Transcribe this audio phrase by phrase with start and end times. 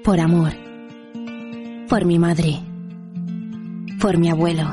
[0.00, 0.52] Por amor.
[1.88, 2.58] Por mi madre.
[4.00, 4.64] Por mi abuelo.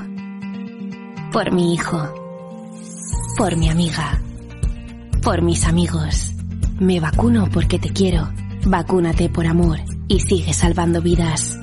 [1.32, 2.12] Por mi hijo.
[3.38, 4.20] Por mi amiga.
[5.22, 6.34] Por mis amigos.
[6.80, 8.28] Me vacuno porque te quiero.
[8.66, 9.78] Vacúnate por amor
[10.08, 11.60] y sigue salvando vidas.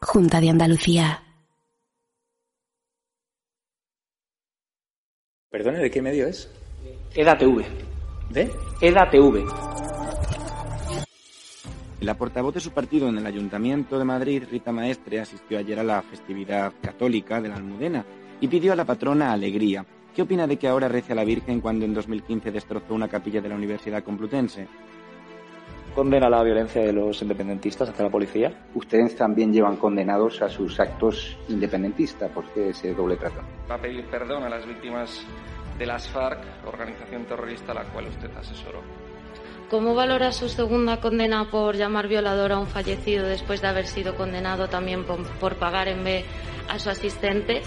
[0.00, 1.22] Junta de Andalucía.
[5.50, 6.48] Perdone, ¿de qué medio es?
[7.14, 7.91] EDATV.
[8.32, 8.50] ¿De?
[8.80, 9.44] EDATV.
[12.00, 15.84] La portavoz de su partido en el Ayuntamiento de Madrid, Rita Maestre, asistió ayer a
[15.84, 18.06] la festividad católica de la Almudena
[18.40, 19.84] y pidió a la patrona alegría.
[20.14, 23.42] ¿Qué opina de que ahora rece a la Virgen cuando en 2015 destrozó una capilla
[23.42, 24.66] de la Universidad Complutense?
[25.94, 28.66] condena la violencia de los independentistas hacia la policía.
[28.74, 32.30] Ustedes también llevan condenados a sus actos independentistas.
[32.30, 33.42] ¿Por qué ese doble trato?
[33.70, 35.22] Va a pedir perdón a las víctimas
[35.78, 38.80] de las FARC, organización terrorista a la cual usted asesoró.
[39.70, 44.14] ¿Cómo valora su segunda condena por llamar violador a un fallecido después de haber sido
[44.16, 46.24] condenado también por, por pagar en B
[46.68, 47.62] a su asistente?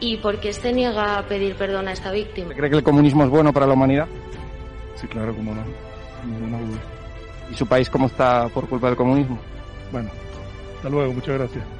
[0.00, 2.54] ¿Y por qué se niega a pedir perdón a esta víctima?
[2.54, 4.08] ¿Cree que el comunismo es bueno para la humanidad?
[4.94, 5.62] Sí, claro, cómo no.
[6.24, 6.80] Ninguna duda.
[7.50, 9.38] ¿Y su país cómo está por culpa del comunismo?
[9.92, 10.10] Bueno,
[10.76, 11.79] hasta luego, muchas gracias.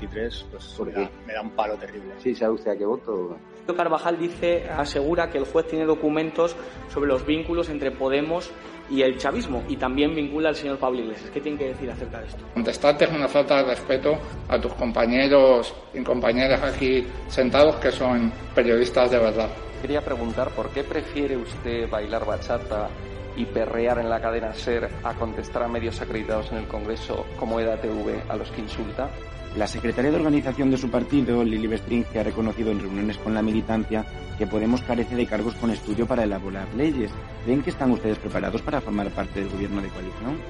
[0.01, 2.13] 53 pues me da, me da, un palo terrible.
[2.19, 3.37] Sí, ¿sabe usted a qué voto?
[3.75, 6.55] Carvajal dice, asegura que el juez tiene documentos
[6.93, 8.51] sobre los vínculos entre Podemos
[8.89, 11.29] y el chavismo y también vincula al señor Pablo Iglesias.
[11.29, 12.43] ¿Qué tiene que decir acerca de esto?
[12.53, 14.17] Contestarte es una falta de respeto
[14.49, 19.49] a tus compañeros y compañeras aquí sentados que son periodistas de verdad.
[19.81, 22.89] Quería preguntar por qué prefiere usted bailar bachata
[23.35, 27.59] y perrear en la cadena SER a contestar a medios acreditados en el Congreso como
[27.59, 29.09] EDATV a los que insulta?
[29.55, 33.33] La secretaria de organización de su partido, Lili Bestring, que ha reconocido en reuniones con
[33.33, 34.05] la militancia
[34.37, 37.11] que Podemos carece de cargos con estudio para elaborar leyes.
[37.45, 40.41] ¿Ven que están ustedes preparados para formar parte del gobierno de coalición?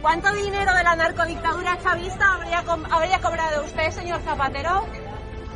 [0.00, 4.84] ¿Cuánto dinero de la narcodictadura chavista habría, habría cobrado usted, señor Zapatero?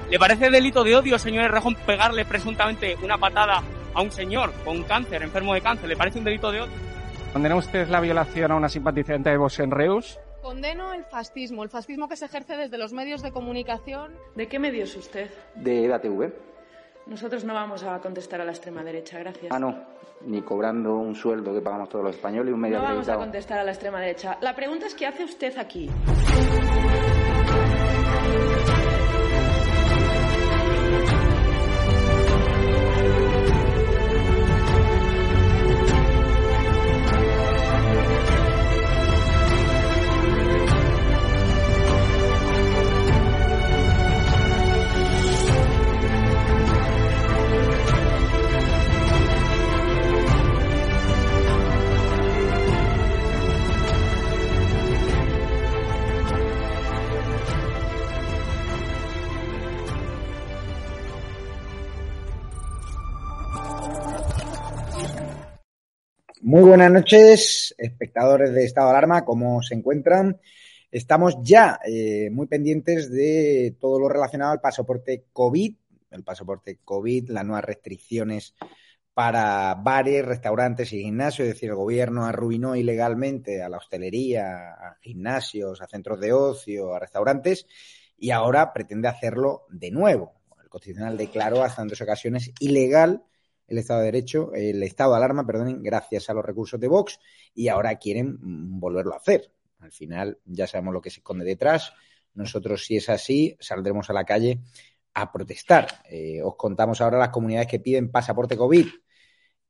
[0.08, 4.84] ¿Le parece delito de odio, señor Rejón, pegarle presuntamente una patada a un señor con
[4.84, 5.88] cáncer, enfermo de cáncer?
[5.88, 6.72] ¿Le parece un delito de odio?
[7.32, 10.20] ¿Condena usted la violación a una simpatizante de Vox en Reus?
[10.46, 14.14] Condeno el fascismo, el fascismo que se ejerce desde los medios de comunicación.
[14.36, 15.28] ¿De qué medios usted?
[15.56, 16.32] De EDATV.
[17.06, 19.50] Nosotros no vamos a contestar a la extrema derecha, gracias.
[19.50, 19.76] Ah, no,
[20.24, 23.16] ni cobrando un sueldo que pagamos todos los españoles y un medio No vamos a
[23.16, 24.38] contestar a la extrema derecha.
[24.40, 25.90] La pregunta es ¿qué hace usted aquí?
[66.56, 70.40] Muy buenas noches, espectadores de Estado de Alarma, ¿cómo se encuentran?
[70.90, 75.74] Estamos ya eh, muy pendientes de todo lo relacionado al pasaporte COVID,
[76.12, 78.54] el pasaporte COVID, las nuevas restricciones
[79.12, 84.96] para bares, restaurantes y gimnasios, es decir, el gobierno arruinó ilegalmente a la hostelería, a
[85.02, 87.66] gimnasios, a centros de ocio, a restaurantes
[88.16, 90.32] y ahora pretende hacerlo de nuevo.
[90.62, 93.24] El Constitucional declaró hasta en dos ocasiones ilegal
[93.66, 97.18] el Estado de Derecho, el Estado de Alarma, perdonen, gracias a los recursos de Vox,
[97.54, 98.36] y ahora quieren
[98.80, 99.50] volverlo a hacer.
[99.80, 101.92] Al final ya sabemos lo que se esconde detrás.
[102.34, 104.60] Nosotros, si es así, saldremos a la calle
[105.14, 105.86] a protestar.
[106.08, 108.86] Eh, os contamos ahora las comunidades que piden pasaporte COVID.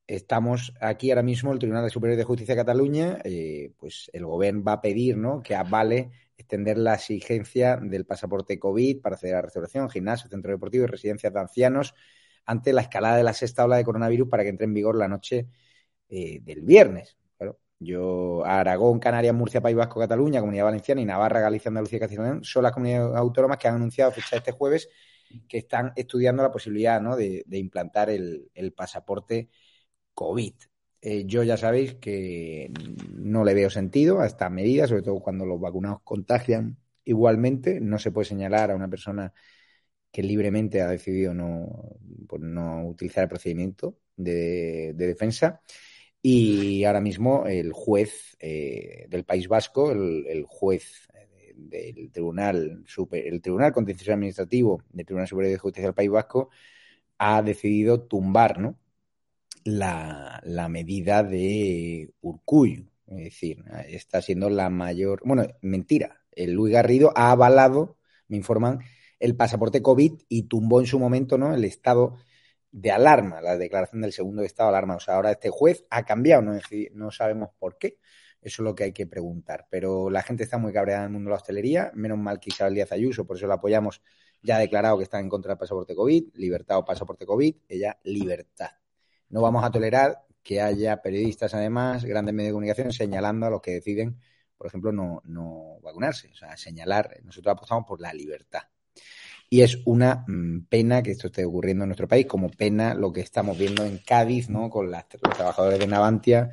[0.06, 4.62] Estamos aquí ahora mismo, el Tribunal Superior de Justicia de Cataluña, eh, pues el gobierno
[4.62, 5.42] va a pedir ¿no?
[5.42, 10.84] que avale extender la exigencia del pasaporte COVID para acceder a restauración, gimnasio, centro deportivo
[10.84, 11.94] y residencias de ancianos
[12.46, 15.08] ante la escalada de la sexta ola de coronavirus para que entre en vigor la
[15.08, 15.48] noche
[16.08, 17.16] eh, del viernes.
[17.78, 22.38] yo, Aragón, Canarias, Murcia, País Vasco, Cataluña, Comunidad Valenciana y Navarra, Galicia, Andalucía y Castilla
[22.42, 24.88] son las comunidades autónomas que han anunciado fecha este jueves
[25.48, 29.48] que están estudiando la posibilidad de, implantar el, pasaporte
[30.14, 30.54] COVID.
[31.02, 32.72] Eh, yo ya sabéis que
[33.12, 37.80] no le veo sentido a esta medida, sobre todo cuando los vacunados contagian igualmente.
[37.80, 39.32] No se puede señalar a una persona
[40.16, 45.60] que libremente ha decidido no, pues no utilizar el procedimiento de, defensa.
[46.22, 53.26] Y ahora mismo el juez eh, del País Vasco, el, juez eh, del Tribunal Super,
[53.26, 56.48] el Tribunal Contencioso Administrativo del Tribunal Superior de Justicia del País Vasco,
[57.18, 58.78] ha decidido tumbar ¿no?
[59.64, 62.86] la, la medida de Urcuyo.
[63.06, 65.20] Es decir, está siendo la mayor.
[65.26, 66.22] Bueno, mentira.
[66.32, 67.98] El Luis Garrido ha avalado,
[68.28, 68.80] me informan,
[69.18, 71.54] el pasaporte COVID y tumbó en su momento ¿no?
[71.54, 72.16] el estado
[72.70, 74.96] de alarma, la declaración del segundo estado de alarma.
[74.96, 76.58] O sea, ahora este juez ha cambiado, no,
[76.92, 77.98] no sabemos por qué.
[78.40, 79.66] Eso es lo que hay que preguntar.
[79.70, 81.90] Pero la gente está muy cabreada en el mundo de la hostelería.
[81.94, 84.02] Menos mal que Isabel Díaz Ayuso, por eso la apoyamos,
[84.42, 86.34] ya ha declarado que está en contra del pasaporte COVID.
[86.34, 87.56] Libertad o pasaporte COVID.
[87.68, 88.70] Ella, libertad.
[89.30, 93.60] No vamos a tolerar que haya periodistas, además, grandes medios de comunicación, señalando a los
[93.60, 94.20] que deciden,
[94.56, 96.28] por ejemplo, no, no vacunarse.
[96.30, 98.62] O sea, señalar, nosotros apostamos por la libertad.
[99.48, 103.12] Y es una mm, pena que esto esté ocurriendo en nuestro país, como pena lo
[103.12, 104.68] que estamos viendo en Cádiz, ¿no?
[104.70, 106.50] Con los trabajadores de Navantia,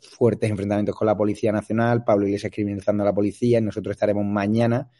[0.00, 4.24] fuertes enfrentamientos con la Policía Nacional, Pablo Iglesias criminalizando a la policía, y nosotros estaremos
[4.24, 4.90] mañana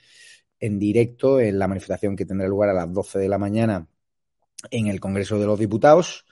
[0.58, 3.88] en directo en la manifestación que tendrá lugar a las 12 de la mañana
[4.70, 6.24] en el Congreso de los Diputados,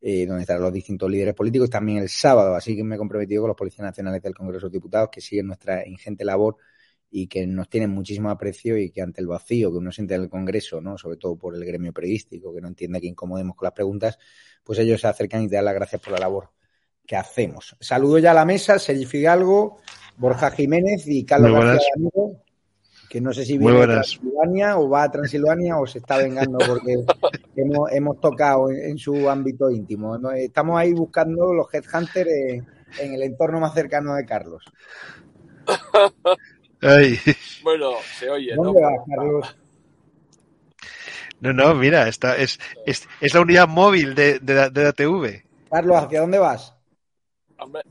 [0.00, 3.42] eh, donde estarán los distintos líderes políticos, también el sábado, así que me he comprometido
[3.42, 6.56] con los policías nacionales del Congreso de Diputados que siguen nuestra ingente labor
[7.14, 10.22] y que nos tienen muchísimo aprecio y que ante el vacío que uno siente en
[10.22, 10.96] el Congreso, ¿no?
[10.96, 14.18] sobre todo por el gremio periodístico, que no entiende que incomodemos con las preguntas,
[14.64, 16.48] pues ellos se acercan y te dan las gracias por la labor
[17.06, 17.76] que hacemos.
[17.80, 19.76] Saludo ya a la mesa, Sergio Fidalgo,
[20.16, 22.42] Borja Jiménez y Carlos García Amigo,
[23.10, 26.60] que no sé si viene a Transilvania o va a Transilvania o se está vengando
[26.66, 26.94] porque
[27.56, 30.18] hemos, hemos, tocado en, su ámbito íntimo.
[30.30, 32.66] Estamos ahí buscando los headhunters en,
[33.00, 34.64] en el entorno más cercano de Carlos.
[37.62, 38.74] Bueno, se oye, ¿no?
[39.08, 39.56] Carlos?
[41.40, 45.44] No, no, mira, esta es, es, es la unidad móvil de, de, de, la TV.
[45.70, 46.74] Carlos, ¿hacia dónde vas?
[47.58, 47.82] Hombre,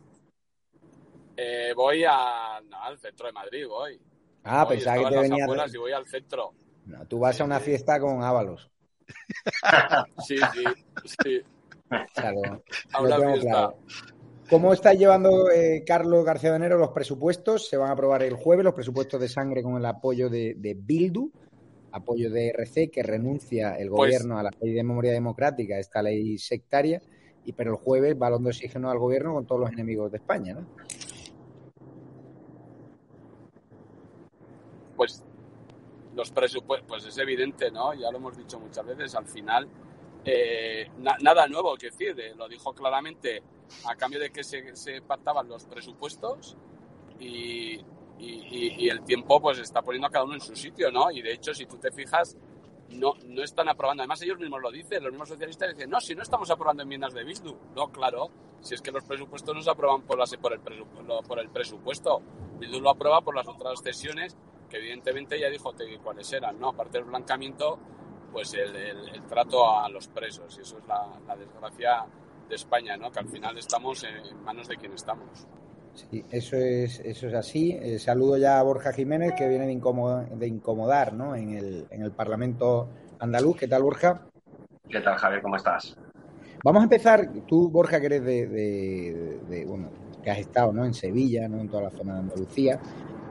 [1.38, 4.00] eh, voy a, al centro de Madrid, voy.
[4.44, 5.46] Ah, pensaba que te venía.
[5.74, 6.54] y voy al centro.
[6.86, 8.70] No, tú vas a una fiesta con Ábalos.
[10.28, 10.64] sí, sí,
[11.24, 11.42] sí.
[12.14, 13.50] Claro, a una fiesta.
[13.50, 13.78] Claro.
[14.52, 17.70] ¿Cómo está llevando eh, Carlos García de Enero los presupuestos?
[17.70, 21.32] Se van a aprobar el jueves los presupuestos de sangre con el apoyo de, Bildu,
[21.94, 26.02] apoyo de RC, que renuncia el pues gobierno a la ley de memoria democrática, esta
[26.02, 27.02] ley sectaria,
[27.46, 30.54] y pero el jueves balón de oxígeno al gobierno con todos los enemigos de España,
[30.56, 30.68] ¿no?
[34.98, 35.24] Pues
[36.14, 37.94] los presupuestos, pues es evidente, ¿no?
[37.94, 39.66] Ya lo hemos dicho muchas veces, al final
[40.26, 43.42] eh, nada nuevo que decir, eh, lo dijo claramente
[43.86, 46.58] a cambio de que se, se pactaban los presupuestos
[47.20, 47.80] y,
[48.20, 51.10] el tiempo pues está poniendo a cada uno en su sitio, ¿no?
[51.10, 52.38] Y de hecho, si tú te fijas,
[52.90, 54.04] no, no están aprobando.
[54.04, 57.14] Además, ellos mismos lo dicen, los mismos socialistas dicen, no, si no estamos aprobando enmiendas
[57.14, 57.56] de Bildu.
[57.76, 61.50] No, claro, si es que los presupuestos no se aprueban por, por, el, por el
[61.50, 62.22] presupuesto.
[62.60, 64.38] Bildu lo aprueba por las otras cesiones
[64.70, 66.70] que evidentemente ya dijo cuáles eran, ¿no?
[66.70, 67.78] Aparte del blancamiento,
[68.32, 70.58] pues el, el, trato a los presos.
[70.58, 72.06] Y eso es la, la desgracia
[72.48, 73.12] de España, ¿no?
[73.12, 75.48] Que al final estamos en manos de quien estamos.
[75.94, 77.78] Sí, eso es, eso es así.
[77.82, 81.36] Eh, saludo ya a Borja Jiménez, que viene de, incomodar, de incomodar ¿no?
[81.36, 83.58] en, el, en el Parlamento andaluz.
[83.58, 84.28] ¿Qué tal, Borja?
[84.90, 85.42] ¿Qué tal, Javier?
[85.42, 85.98] ¿Cómo estás?
[86.64, 89.90] Vamos a empezar, tú, Borja, que eres de, de, bueno,
[90.24, 90.86] que has estado ¿no?
[90.86, 91.60] en Sevilla, ¿no?
[91.60, 92.80] en toda la zona de Andalucía,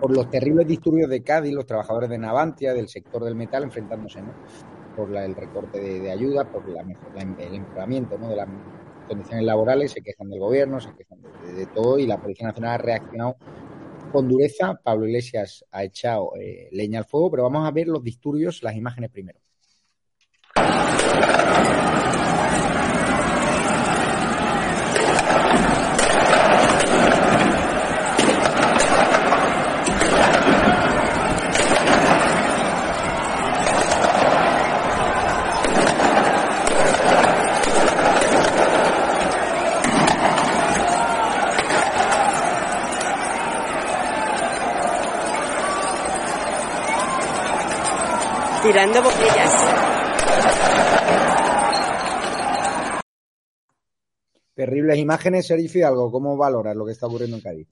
[0.01, 4.21] por los terribles disturbios de Cádiz, los trabajadores de Navantia, del sector del metal, enfrentándose
[4.21, 4.33] ¿no?
[4.97, 8.29] Por la, el recorte de, ayuda, por la, el empeoramiento ¿no?
[8.29, 8.47] de la
[9.11, 12.79] condiciones laborales, se quejan del gobierno, se quejan de, todo y la Policía Nacional ha
[12.79, 13.37] reaccionado
[14.13, 14.81] con dureza.
[14.83, 18.77] Pablo Iglesias ha echado eh, leña al fuego, pero vamos a ver los disturbios, las
[18.77, 19.41] imágenes primero.
[48.81, 49.55] Tirando botellas.
[54.55, 56.11] Terribles imágenes, Sergio Fidalgo.
[56.11, 57.69] ¿Cómo valoras lo que está ocurriendo en Cádiz?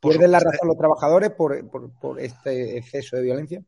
[0.00, 3.62] ¿Pierden la razón los trabajadores por, por, por este exceso de violencia?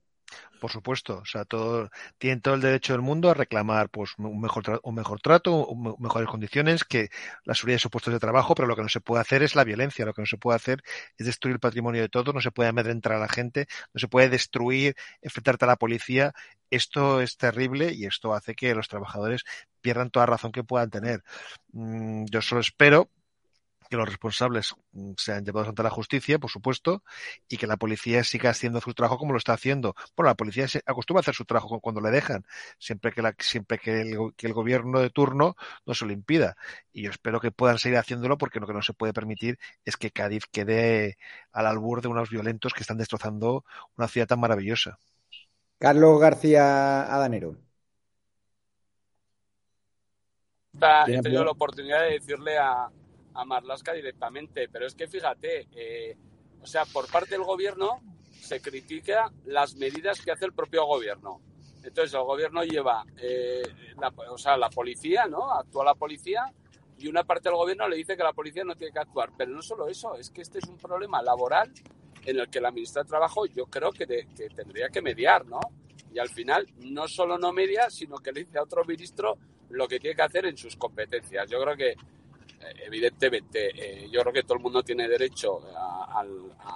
[0.62, 1.18] Por supuesto.
[1.18, 4.94] O sea, todo, tienen todo el derecho del mundo a reclamar pues, un, mejor un
[4.94, 7.10] mejor trato, un, mejores condiciones, que
[7.44, 9.56] la seguridad de sus puestos de trabajo, pero lo que no se puede hacer es
[9.56, 10.84] la violencia, lo que no se puede hacer
[11.18, 14.06] es destruir el patrimonio de todos, no se puede amedrentar a la gente, no se
[14.06, 16.32] puede destruir, enfrentarte a la policía.
[16.70, 19.42] Esto es terrible y esto hace que los trabajadores
[19.80, 21.24] pierdan toda razón que puedan tener.
[21.72, 23.10] Mm, yo solo espero
[23.92, 27.02] que los responsables mm, sean llevados ante la justicia, por supuesto,
[27.46, 29.94] y que la policía siga haciendo su trabajo como lo está haciendo.
[30.16, 32.46] Bueno, la policía se acostumbra a hacer su trabajo cuando le dejan,
[32.78, 36.56] siempre que, la, siempre que el, que el gobierno de turno no se lo impida.
[36.90, 39.98] Y yo espero que puedan seguir haciéndolo porque lo que no se puede permitir es
[39.98, 41.18] que Cádiz quede
[41.52, 43.66] al albur de unos violentos que están destrozando
[43.98, 44.98] una ciudad tan maravillosa.
[45.76, 47.58] Carlos García Adanero.
[51.06, 52.90] He tenido la oportunidad de decirle a,
[53.34, 54.68] a Marlaska directamente.
[54.68, 56.16] Pero es que fíjate, eh,
[56.60, 61.40] o sea, por parte del gobierno se critica las medidas que hace el propio gobierno.
[61.82, 63.62] Entonces el gobierno lleva, eh,
[64.00, 65.52] la, o sea, la policía, ¿no?
[65.52, 66.52] Actúa la policía
[66.98, 69.30] y una parte del gobierno le dice que la policía no tiene que actuar.
[69.36, 71.72] Pero no solo eso, es que este es un problema laboral
[72.24, 75.60] en el que la ministra de Trabajo yo creo que, que tendría que mediar, ¿no?
[76.14, 79.36] Y al final no solo no media, sino que le dice a otro ministro
[79.70, 81.50] lo que tiene que hacer en sus competencias.
[81.50, 81.94] Yo creo que
[82.84, 86.24] evidentemente, eh, yo creo que todo el mundo tiene derecho a,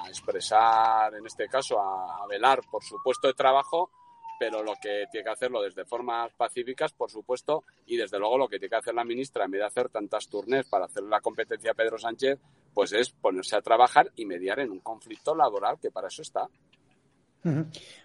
[0.08, 3.90] expresar, en este caso, a, velar por su puesto de trabajo,
[4.38, 8.48] pero lo que tiene que hacerlo desde formas pacíficas, por supuesto, y desde luego lo
[8.48, 11.20] que tiene que hacer la ministra, en vez de hacer tantas turnes para hacer la
[11.20, 12.38] competencia a Pedro Sánchez,
[12.74, 16.48] pues es ponerse a trabajar y mediar en un conflicto laboral, que para eso está.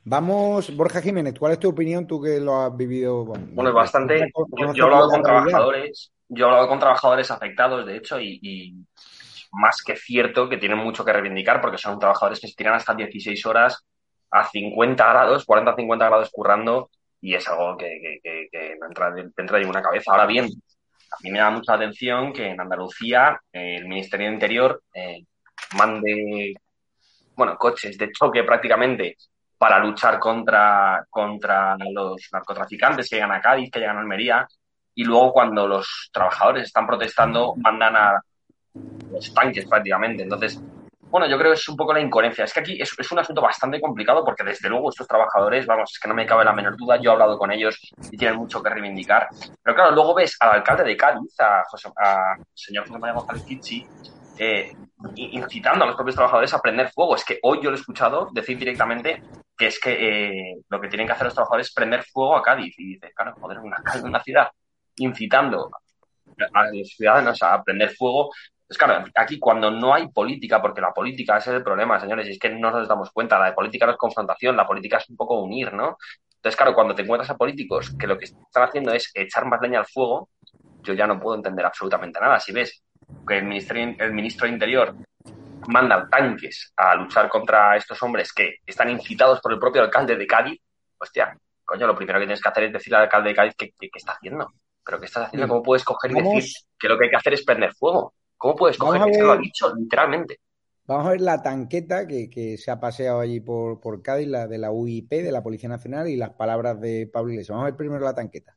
[0.03, 3.25] Vamos, Borja Jiménez, ¿cuál es tu opinión tú que lo has vivido?
[3.25, 4.31] Bueno, es bastante.
[4.57, 8.73] Yo, he hablado con trabajadores, yo he hablado con trabajadores afectados, de hecho, y,
[9.53, 12.93] más que cierto que tienen mucho que reivindicar porque son trabajadores que se tiran hasta
[12.93, 13.85] 16 horas
[14.31, 18.21] a 50 grados, 40 50 grados currando y es algo que,
[18.79, 20.11] no entra dentro de ninguna cabeza.
[20.11, 24.83] Ahora bien, a mí me da mucha atención que en Andalucía el Ministerio de Interior
[24.93, 25.25] eh,
[25.77, 26.53] mande
[27.35, 29.17] bueno, coches de choque prácticamente
[29.57, 34.47] para luchar contra, contra los narcotraficantes que llegan a Cádiz, que llegan a Almería,
[34.95, 38.21] y luego cuando los trabajadores están protestando mandan a
[39.11, 40.23] los tanques prácticamente.
[40.23, 40.61] Entonces,
[41.11, 42.45] bueno, yo creo que es un poco la incoherencia.
[42.45, 45.91] Es que aquí es, es, un asunto bastante complicado porque desde luego estos trabajadores, vamos,
[45.91, 47.77] es que no me cabe la menor duda, yo he hablado con ellos
[48.09, 49.27] y tienen mucho que reivindicar.
[49.61, 53.43] Pero claro, luego ves al alcalde de Cádiz, a, José, a señor José María González
[53.43, 53.85] Kichi,
[54.37, 54.71] eh,
[55.15, 57.15] incitando a los propios trabajadores a prender fuego.
[57.15, 59.21] Es que hoy yo lo he escuchado decir directamente
[59.57, 62.41] que es que eh, lo que tienen que hacer los trabajadores es prender fuego a
[62.41, 62.73] Cádiz.
[62.79, 64.47] Y dice, claro, joder, una, una ciudad
[65.03, 65.69] incitando
[66.53, 68.31] a los ciudadanos a prender fuego.
[68.67, 72.31] Pues claro, aquí cuando no hay política, porque la política es el problema, señores, y
[72.31, 75.17] es que no nos damos cuenta, la política no es confrontación, la política es un
[75.17, 75.97] poco unir, ¿no?
[76.35, 79.61] Entonces, claro, cuando te encuentras a políticos que lo que están haciendo es echar más
[79.61, 80.29] leña al fuego,
[80.81, 82.39] yo ya no puedo entender absolutamente nada.
[82.39, 82.81] Si ves
[83.27, 84.95] que el, el ministro de Interior
[85.67, 90.25] manda tanques a luchar contra estos hombres que están incitados por el propio alcalde de
[90.25, 90.59] Cádiz,
[90.97, 93.71] hostia, coño, lo primero que tienes que hacer es decirle al alcalde de Cádiz qué,
[93.93, 94.51] está haciendo.
[94.91, 95.47] ¿Pero qué estás haciendo?
[95.47, 98.13] ¿Cómo puedes coger y decir que lo que hay que hacer es prender fuego?
[98.35, 99.01] ¿Cómo puedes coger?
[99.01, 99.21] Ver...
[99.21, 100.41] lo ha dicho literalmente.
[100.85, 104.47] Vamos a ver la tanqueta que, que se ha paseado allí por, por, Cádiz, la
[104.47, 107.51] de la UIP, de la Policía Nacional, y las palabras de Pablo Iglesias.
[107.55, 108.53] Vamos a ver primero la tanqueta.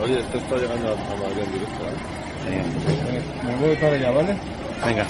[0.00, 1.82] Oye, esto está llegando a Madrid en directo,
[2.46, 3.22] ¿eh?
[3.44, 4.38] Me voy para allá, ¿vale?
[4.86, 5.06] Venga.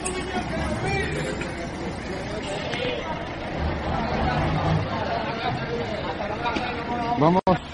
[7.18, 7.69] Vamos.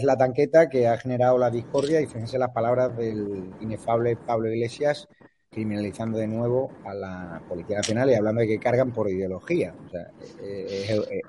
[0.00, 4.48] Es la tanqueta que ha generado la discordia y fíjense las palabras del inefable Pablo
[4.48, 5.06] Iglesias
[5.50, 9.74] criminalizando de nuevo a la Policía Nacional y hablando de que cargan por ideología.
[9.84, 10.02] O sea,
[10.42, 11.20] eh, eh,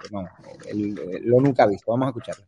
[0.67, 1.91] eh, lo nunca visto.
[1.91, 2.45] Vamos a escucharlo.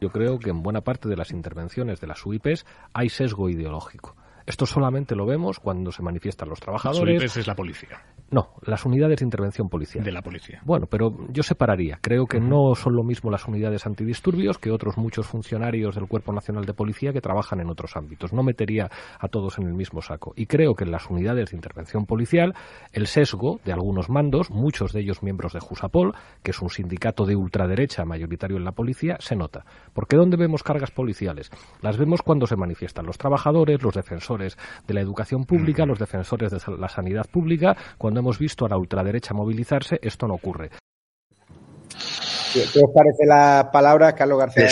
[0.00, 4.16] Yo creo que en buena parte de las intervenciones de las UIPs hay sesgo ideológico.
[4.46, 7.36] Esto solamente lo vemos cuando se manifiestan los trabajadores.
[7.36, 8.02] es la policía.
[8.30, 10.04] No, las unidades de intervención policial.
[10.04, 10.60] De la policía.
[10.64, 11.98] Bueno, pero yo separaría.
[12.02, 16.32] Creo que no son lo mismo las unidades antidisturbios que otros muchos funcionarios del Cuerpo
[16.32, 18.32] Nacional de Policía que trabajan en otros ámbitos.
[18.32, 20.34] No metería a todos en el mismo saco.
[20.36, 22.54] Y creo que en las unidades de intervención policial
[22.92, 27.24] el sesgo de algunos mandos, muchos de ellos miembros de Jusapol, que es un sindicato
[27.24, 29.64] de ultraderecha mayoritario en la policía, se nota.
[29.94, 31.50] Porque ¿dónde vemos cargas policiales?
[31.80, 36.50] Las vemos cuando se manifiestan los trabajadores, los defensores de la educación pública, los defensores
[36.50, 37.76] de la sanidad pública.
[37.98, 40.70] Cuando hemos visto a la ultraderecha movilizarse, esto no ocurre.
[42.52, 44.68] ¿Qué os parece la palabra, Carlos García?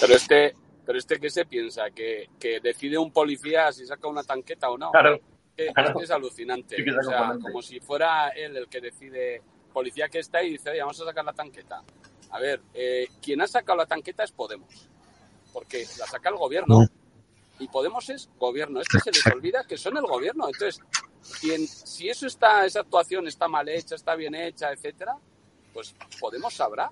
[0.00, 0.52] Pero este,
[0.84, 4.76] pero este que se piensa que, que, decide un policía si saca una tanqueta o
[4.76, 4.90] no.
[4.90, 5.18] Claro.
[5.56, 5.70] Es,
[6.02, 6.76] es alucinante.
[6.76, 10.80] o sea, como si fuera él el que decide, policía que está y dice, oye,
[10.80, 11.82] vamos a sacar la tanqueta.
[12.30, 14.88] A ver, eh, quien ha sacado la tanqueta es Podemos.
[15.52, 16.86] Porque la saca el gobierno.
[17.58, 18.80] Y Podemos es gobierno.
[18.80, 20.46] Es que se les olvida que son el gobierno.
[20.46, 20.82] Entonces,
[21.40, 25.16] quien, si eso está, esa actuación está mal hecha, está bien hecha, etcétera,
[25.72, 26.90] pues Podemos sabrá.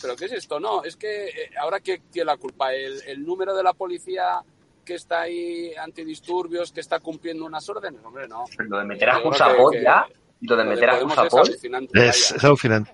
[0.00, 0.60] ¿Pero qué es esto?
[0.60, 4.40] No, es que eh, ahora que tiene la culpa el, el, número de la policía
[4.84, 8.44] que está ahí antidisturbios, que está cumpliendo unas órdenes, hombre, no.
[8.56, 10.06] Pero lo de meter a Jusapol ya,
[10.42, 12.92] lo de meter a Jusapol es, es alucinante.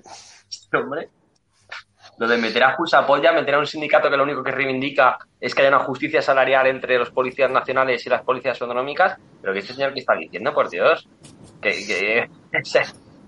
[0.73, 1.11] Hombre,
[2.23, 5.19] lo de meter a Jusapol ya, meter a un sindicato que lo único que reivindica
[5.41, 9.53] es que haya una justicia salarial entre los policías nacionales y las policías autonómicas, pero
[9.53, 11.09] que este señor que está diciendo, por Dios,
[11.61, 11.71] que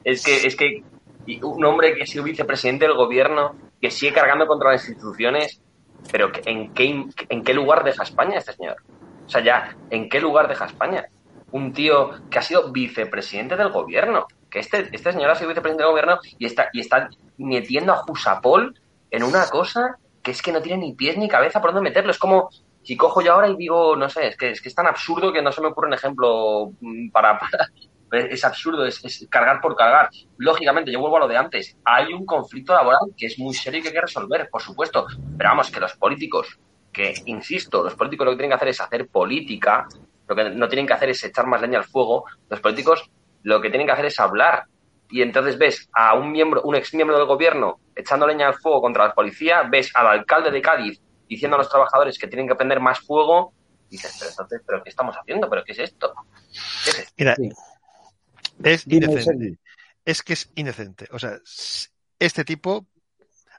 [0.04, 0.84] es que es que
[1.42, 5.60] un hombre que ha sido vicepresidente del gobierno, que sigue cargando contra las instituciones,
[6.12, 8.76] pero ¿en qué, ¿en qué lugar deja España este señor?
[9.26, 11.04] O sea, ya, ¿en qué lugar deja España?
[11.50, 15.82] Un tío que ha sido vicepresidente del gobierno, que este, este señor ha sido vicepresidente
[15.82, 17.08] del gobierno y está, y está
[17.38, 18.72] metiendo a Jusapol
[19.14, 22.10] en una cosa que es que no tiene ni pies ni cabeza por dónde meterlo.
[22.10, 22.48] Es como
[22.82, 25.32] si cojo yo ahora y digo, no sé, es que es, que es tan absurdo
[25.32, 26.72] que no se me ocurre un ejemplo
[27.12, 27.68] para, para
[28.30, 30.08] es absurdo, es, cargar por cargar.
[30.38, 33.80] Lógicamente, yo vuelvo a lo de antes, hay un conflicto laboral que es muy serio
[33.80, 36.58] y que hay que resolver, por supuesto, pero vamos, que los políticos,
[36.92, 39.86] que insisto, los políticos lo que tienen que hacer es hacer política,
[40.26, 43.10] lo que no tienen que hacer es echar más leña al fuego, los políticos
[43.42, 44.64] lo que tienen que hacer es hablar.
[45.10, 48.80] Y entonces ves a un miembro, un ex miembro del gobierno echando leña al fuego
[48.80, 52.54] contra la policía, ves al alcalde de Cádiz diciendo a los trabajadores que tienen que
[52.54, 53.52] prender más fuego,
[53.88, 55.48] y dices, pero entonces, ¿pero qué estamos haciendo?
[55.48, 56.14] ¿Pero qué es esto?
[56.84, 57.12] ¿Qué es esto?
[57.16, 57.36] Mira,
[58.62, 59.58] es indecente.
[60.04, 61.08] Es que es indecente.
[61.12, 61.38] O sea,
[62.18, 62.86] este tipo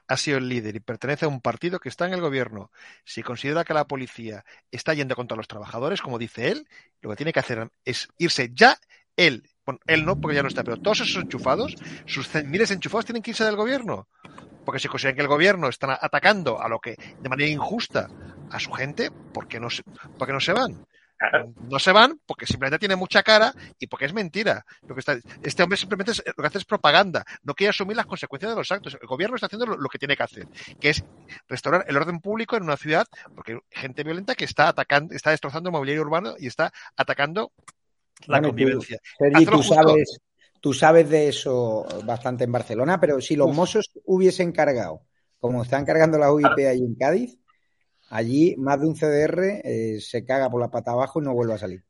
[0.08, 2.70] ha sido el líder y pertenece a un partido que está en el gobierno.
[3.04, 6.68] Si considera que la policía está yendo contra los trabajadores, como dice él,
[7.00, 8.78] lo que tiene que hacer es irse ya
[9.16, 9.48] él.
[9.64, 11.74] Bueno, él no, porque ya no está, pero todos esos enchufados,
[12.06, 14.08] sus miles de enchufados tienen que irse del gobierno.
[14.64, 18.08] Porque si consideran que el gobierno está atacando a lo que de manera injusta
[18.50, 20.86] a su gente, ¿por qué no se, por qué no se van?
[21.70, 24.64] No se van porque simplemente tiene mucha cara y porque es mentira.
[24.86, 27.24] Lo que está, este hombre simplemente es, lo que hace es propaganda.
[27.42, 28.98] No quiere asumir las consecuencias de los actos.
[29.00, 30.46] El gobierno está haciendo lo, que tiene que hacer,
[30.78, 31.04] que es
[31.48, 35.30] restaurar el orden público en una ciudad porque hay gente violenta que está atacando, está
[35.30, 37.52] destrozando el mobiliario urbano y está atacando
[38.26, 38.98] la convivencia.
[39.50, 40.18] Tú, sabes,
[40.60, 45.02] tú sabes de eso bastante en Barcelona, pero si los mozos hubiesen cargado,
[45.38, 47.38] como están cargando la UIP ahí en Cádiz,
[48.10, 51.54] Allí más de un CDR eh, se caga por la pata abajo y no vuelve
[51.54, 51.84] a salir.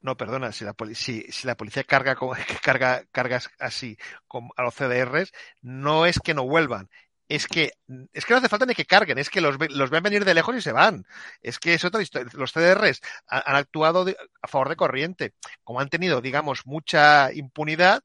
[0.00, 3.96] No, perdona, si la, si, si la policía carga, con, carga cargas así
[4.28, 6.88] con, a los CDRs, no es que no vuelvan,
[7.28, 7.72] es que
[8.12, 10.34] es que no hace falta ni que carguen, es que los, los ven venir de
[10.34, 11.06] lejos y se van.
[11.42, 12.30] Es que es otra historia.
[12.34, 14.06] Los CDRs han, han actuado
[14.42, 15.34] a favor de corriente.
[15.64, 18.02] Como han tenido, digamos, mucha impunidad,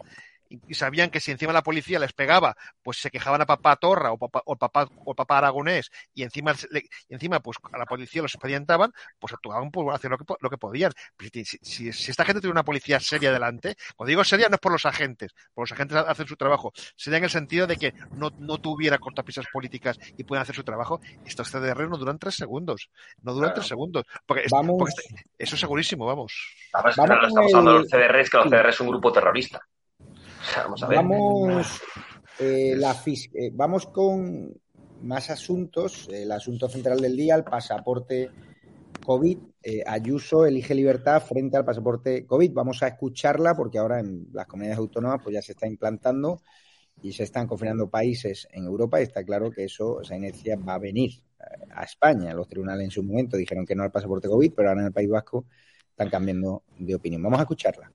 [0.68, 4.12] y sabían que si encima la policía les pegaba, pues se quejaban a papá Torra
[4.12, 6.54] o papá, o papá, o papá Aragonés y encima,
[7.10, 10.58] encima pues a la policía los expedientaban, pues actuaban por hacer lo que, lo que
[10.58, 10.92] podían.
[11.62, 14.72] Si, si, esta gente tiene una policía seria delante, cuando digo seria no es por
[14.72, 18.32] los agentes, por los agentes hacen su trabajo, sería en el sentido de que no,
[18.40, 22.90] no tuviera cortapisas políticas y pueden hacer su trabajo, estos CDR no duran tres segundos,
[23.22, 24.94] no duran tres segundos, porque, porque,
[25.38, 26.34] eso es segurísimo, vamos.
[26.74, 29.12] Vamos, vamos claro, estamos hablando de los CDR, es que los CDR es un grupo
[29.12, 29.62] terrorista.
[30.58, 30.98] Vamos, a ver.
[30.98, 31.82] Vamos,
[32.40, 34.54] eh, la, eh, vamos con
[35.02, 36.08] más asuntos.
[36.12, 38.30] El asunto central del día, el pasaporte
[39.06, 39.38] COVID.
[39.64, 42.52] Eh, Ayuso elige libertad frente al pasaporte COVID.
[42.54, 46.42] Vamos a escucharla porque ahora en las comunidades autónomas pues ya se está implantando
[47.02, 50.76] y se están confinando países en Europa y está claro que eso, esa inercia va
[50.76, 51.12] a venir
[51.74, 52.34] a España.
[52.34, 54.94] Los tribunales en su momento dijeron que no al pasaporte COVID, pero ahora en el
[54.94, 55.46] País Vasco
[55.90, 57.24] están cambiando de opinión.
[57.24, 57.92] Vamos a escucharla.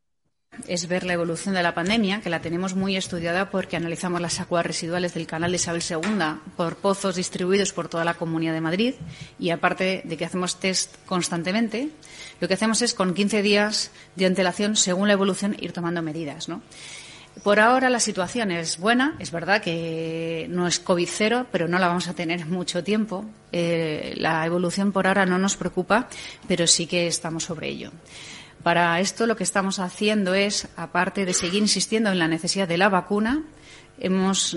[0.66, 4.40] Es ver la evolución de la pandemia, que la tenemos muy estudiada porque analizamos las
[4.40, 8.60] aguas residuales del canal de Isabel II por pozos distribuidos por toda la Comunidad de
[8.60, 8.94] Madrid
[9.38, 11.88] y aparte de que hacemos test constantemente,
[12.40, 16.48] lo que hacemos es con 15 días de antelación, según la evolución, ir tomando medidas.
[17.42, 21.78] Por ahora la situación es buena, es verdad que no es COVID cero, pero no
[21.78, 23.24] la vamos a tener mucho tiempo.
[23.52, 26.08] Eh, la evolución por ahora no nos preocupa,
[26.48, 27.92] pero sí que estamos sobre ello.
[28.66, 32.76] Para esto lo que estamos haciendo es, aparte de seguir insistiendo en la necesidad de
[32.76, 33.44] la vacuna,
[33.96, 34.56] tenemos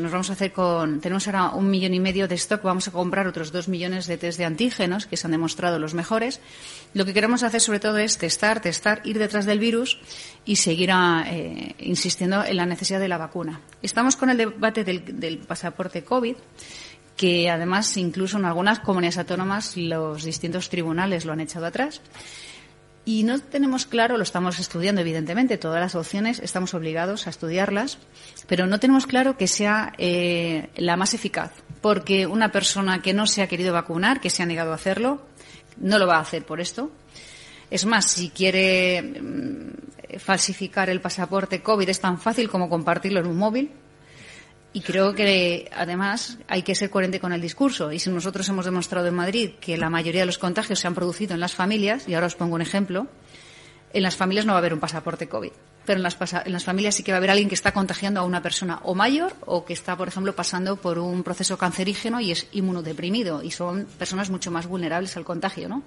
[1.27, 4.39] ahora un millón y medio de stock, vamos a comprar otros dos millones de test
[4.39, 6.41] de antígenos que se han demostrado los mejores.
[6.95, 9.99] Lo que queremos hacer sobre todo es testar, testar, ir detrás del virus
[10.43, 13.61] y seguir eh, insistiendo en la necesidad de la vacuna.
[13.83, 16.35] Estamos con el debate del, del pasaporte COVID
[17.15, 22.01] que además incluso en algunas comunidades autónomas los distintos tribunales lo han echado atrás.
[23.09, 27.97] Y no tenemos claro, lo estamos estudiando evidentemente, todas las opciones, estamos obligados a estudiarlas,
[28.45, 33.25] pero no tenemos claro que sea eh, la más eficaz, porque una persona que no
[33.25, 35.23] se ha querido vacunar, que se ha negado a hacerlo,
[35.77, 36.91] no lo va a hacer por esto.
[37.71, 43.25] Es más, si quiere mm, falsificar el pasaporte COVID es tan fácil como compartirlo en
[43.25, 43.71] un móvil,
[44.71, 47.91] y creo que, además, hay que ser coherente con el discurso.
[47.91, 50.93] Y si nosotros hemos demostrado en Madrid que la mayoría de los contagios se han
[50.93, 53.07] producido en las familias, y ahora os pongo un ejemplo,
[53.93, 55.51] en las familias no va a haber un pasaporte COVID.
[55.85, 58.19] Pero en las, en las familias sí que va a haber alguien que está contagiando
[58.19, 62.19] a una persona o mayor o que está, por ejemplo, pasando por un proceso cancerígeno
[62.19, 63.41] y es inmunodeprimido.
[63.41, 65.81] Y son personas mucho más vulnerables al contagio, ¿no?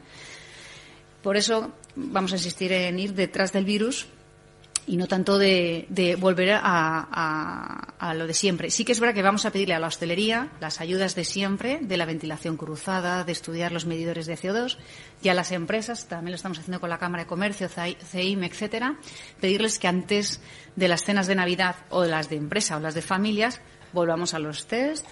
[1.23, 4.09] Por eso vamos a insistir en ir detrás del virus
[4.87, 8.71] y no tanto de, volver a, lo de siempre.
[8.71, 11.79] Sí que es verdad que vamos a pedirle a la hostelería las ayudas de siempre,
[11.81, 14.77] de la ventilación cruzada, de estudiar los medidores de CO2,
[15.23, 18.99] y a las empresas, también lo estamos haciendo con la Cámara de Comercio, CEIM, etcétera,
[19.41, 20.41] pedirles que antes
[20.77, 23.61] de las cenas de Navidad o de las de empresa o las de familias,
[23.93, 25.07] volvamos a los test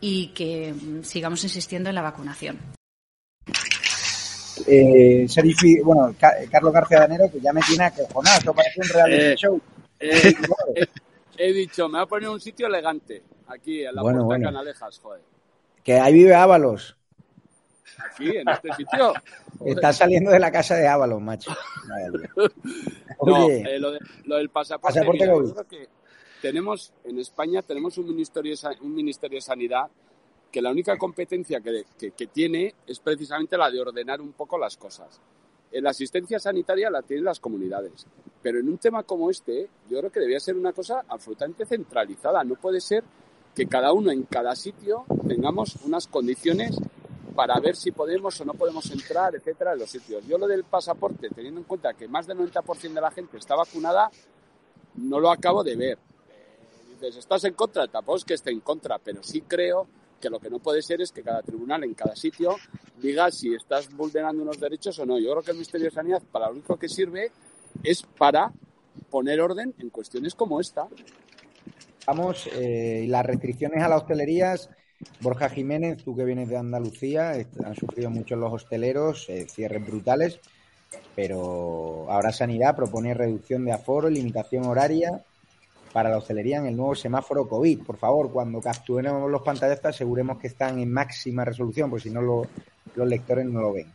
[0.00, 2.58] y que sigamos insistiendo en la vacunación
[4.66, 5.26] eh,
[5.84, 6.14] bueno,
[6.50, 9.60] Carlos García Danero, que ya me tiene acojonado, esto parece un reality eh, show.
[9.98, 10.36] Eh,
[11.38, 14.98] he dicho, me voy a poner un sitio elegante, aquí, en la puerta de Canalejas,
[14.98, 15.22] joder.
[15.82, 16.96] Que ahí vive Ábalos.
[17.98, 19.14] Aquí, en este sitio.
[19.64, 21.50] Está saliendo de la casa de Ábalos, macho.
[23.24, 25.00] no, eh, lo, del pasaporte,
[25.68, 25.88] que
[26.42, 29.86] tenemos, en España tenemos un ministerio, un ministerio de Sanidad
[30.50, 35.20] que la única competencia que, tiene es precisamente la de ordenar un poco las cosas.
[35.72, 38.06] La asistencia sanitaria la tienen las comunidades,
[38.42, 42.42] pero en un tema como este yo creo que debía ser una cosa absolutamente centralizada.
[42.44, 43.04] No puede ser
[43.54, 46.78] que cada uno en cada sitio tengamos unas condiciones
[47.34, 50.26] para ver si podemos o no podemos entrar, etcétera, en los sitios.
[50.26, 53.54] Yo lo del pasaporte, teniendo en cuenta que más del 90% de la gente está
[53.54, 54.10] vacunada,
[54.96, 55.98] no lo acabo de ver.
[56.30, 57.86] Eh, dices, ¿estás en contra?
[57.88, 59.86] Tampoco es que esté en contra, pero sí creo
[60.20, 62.56] que lo que no puede ser es que cada tribunal en cada sitio
[63.00, 65.18] diga si estás vulnerando unos derechos o no.
[65.18, 67.30] Yo creo que el Ministerio de Sanidad para lo único que sirve
[67.82, 68.52] es para
[69.10, 70.86] poner orden en cuestiones como esta.
[72.06, 74.70] Vamos, eh, las restricciones a las hostelerías,
[75.20, 80.40] Borja Jiménez, tú que vienes de Andalucía, han sufrido mucho los hosteleros, eh, cierres brutales,
[81.14, 85.24] pero ahora Sanidad propone reducción de aforo, limitación horaria
[85.96, 87.82] para la hostelería en el nuevo semáforo COVID.
[87.82, 92.20] Por favor, cuando capturemos los pantallas aseguremos que están en máxima resolución, porque si no
[92.20, 93.90] los lectores no lo ven.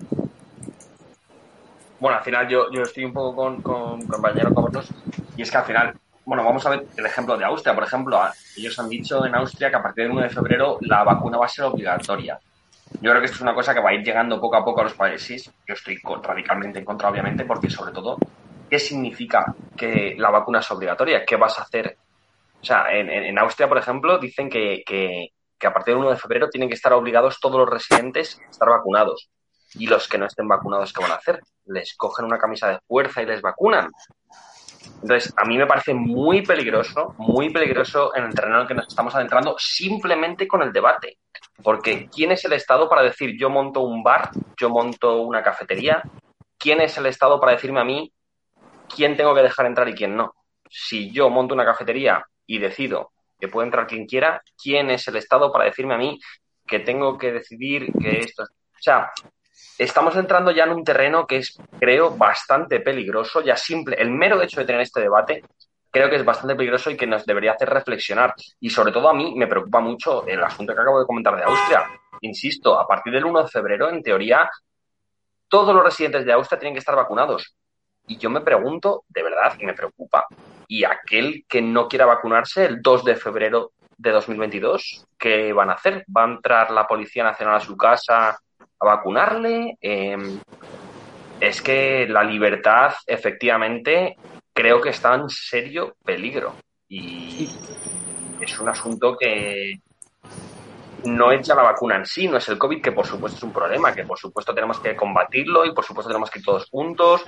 [2.00, 4.90] Bueno, al final yo, yo estoy un poco con, con compañero Cobertos
[5.38, 5.94] y es que al final,
[6.26, 8.20] bueno, vamos a ver el ejemplo de Austria, por ejemplo.
[8.58, 11.46] Ellos han dicho en Austria que a partir del 1 de febrero la vacuna va
[11.46, 12.40] a ser obligatoria.
[13.00, 14.82] Yo creo que esto es una cosa que va a ir llegando poco a poco
[14.82, 15.52] a los países.
[15.68, 18.18] Yo estoy radicalmente en contra, obviamente, porque sobre todo
[18.72, 21.26] ¿qué significa que la vacuna es obligatoria?
[21.26, 21.98] ¿Qué vas a hacer?
[22.62, 24.82] O sea, en, Austria, por ejemplo, dicen que,
[25.62, 28.70] a partir del 1 de febrero tienen que estar obligados todos los residentes a estar
[28.70, 29.30] vacunados.
[29.74, 31.42] Y los que no estén vacunados, ¿qué van a hacer?
[31.66, 33.90] Les cogen una camisa de fuerza y les vacunan.
[35.02, 38.74] Entonces, a mí me parece muy peligroso, muy peligroso en el terreno en el que
[38.74, 41.18] nos estamos adentrando simplemente con el debate.
[41.62, 46.02] Porque ¿quién es el Estado para decir yo monto un bar, yo monto una cafetería?
[46.58, 48.14] ¿Quién es el Estado para decirme a mí
[48.96, 50.34] quién tengo que dejar entrar y quién no.
[50.70, 55.16] Si yo monto una cafetería y decido que puede entrar quien quiera, ¿quién es el
[55.18, 56.20] Estado para decirme a mí
[56.68, 58.44] que tengo que decidir que esto...
[58.44, 59.12] O sea,
[59.78, 63.96] estamos entrando ya en un terreno que es, creo, bastante peligroso, ya simple.
[64.00, 65.44] El mero hecho de tener este debate
[65.90, 68.34] creo que es bastante peligroso y que nos debería hacer reflexionar.
[68.60, 71.44] Y sobre todo a mí me preocupa mucho el asunto que acabo de comentar de
[71.44, 71.86] Austria.
[72.22, 74.50] Insisto, a partir del 1 de febrero, en teoría,
[75.48, 77.56] todos los residentes de Austria tienen que estar vacunados
[78.08, 80.26] Y yo me pregunto, de verdad, y me preocupa,
[80.68, 85.74] ¿y aquel que no quiera vacunarse el 2 de febrero de 2022, qué van a
[85.74, 86.06] hacer?
[86.16, 89.78] ¿Va a entrar la Policía Nacional a su casa a vacunarle?
[89.80, 90.40] Em,
[91.40, 94.16] es que la libertad, efectivamente,
[94.54, 96.56] creo que está en serio peligro.
[96.90, 97.50] Y
[98.42, 99.80] es un asunto que
[101.06, 103.44] no es ya la vacuna en sí, no es el COVID, que por supuesto es
[103.44, 106.70] un problema, que por supuesto tenemos que combatirlo y por supuesto tenemos que ir todos
[106.70, 107.24] juntos,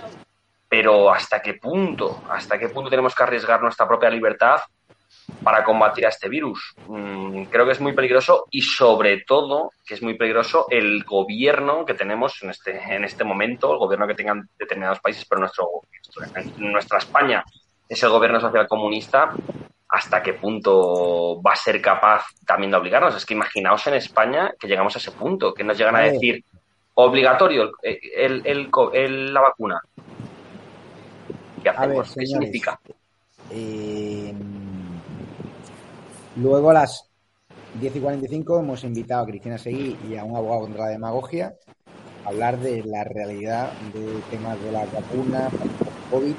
[0.73, 2.23] pero ¿hasta qué punto?
[2.31, 4.59] ¿Hasta qué punto tenemos que arriesgar nuestra propia libertad
[5.43, 6.73] para combatir a este virus?
[6.87, 11.85] Mm, creo que es muy peligroso y sobre todo que es muy peligroso el gobierno
[11.85, 15.69] que tenemos en este, en este momento, el gobierno que tengan determinados países, pero nuestro,
[16.57, 17.43] nuestra España
[17.87, 19.31] es el gobierno social comunista
[19.89, 23.15] hasta qué punto va a ser capaz también de obligarnos.
[23.15, 26.43] Es que imaginaos en España que llegamos a ese punto, que nos llegan a decir
[26.95, 29.79] obligatorio el, la vacuna.
[31.63, 32.13] ¿Qué hacemos?
[32.13, 32.79] ¿Qué significa?
[33.49, 34.33] Eh,
[36.37, 37.09] luego a las
[37.79, 41.55] 10 y 45 hemos invitado a Cristina Seguí y a un abogado contra la demagogia
[42.25, 45.49] a hablar de la realidad de temas de la vacuna,
[46.11, 46.35] COVID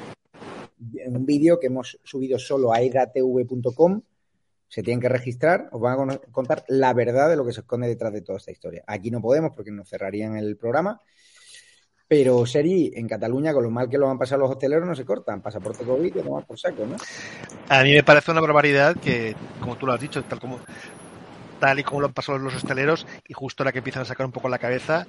[1.07, 4.01] un vídeo que hemos subido solo a edatv.com.
[4.67, 7.87] Se tienen que registrar, os van a contar la verdad de lo que se esconde
[7.87, 8.83] detrás de toda esta historia.
[8.87, 10.99] Aquí no podemos porque nos cerrarían el programa.
[12.07, 15.05] Pero, Seri, en Cataluña, con lo mal que lo han pasado los hosteleros, no se
[15.05, 15.41] cortan.
[15.41, 16.97] Pasaporte COVID y más por saco, ¿no?
[17.69, 20.59] A mí me parece una barbaridad que, como tú lo has dicho, tal como
[21.59, 24.25] tal y como lo han pasado los hosteleros, y justo la que empiezan a sacar
[24.25, 25.07] un poco la cabeza,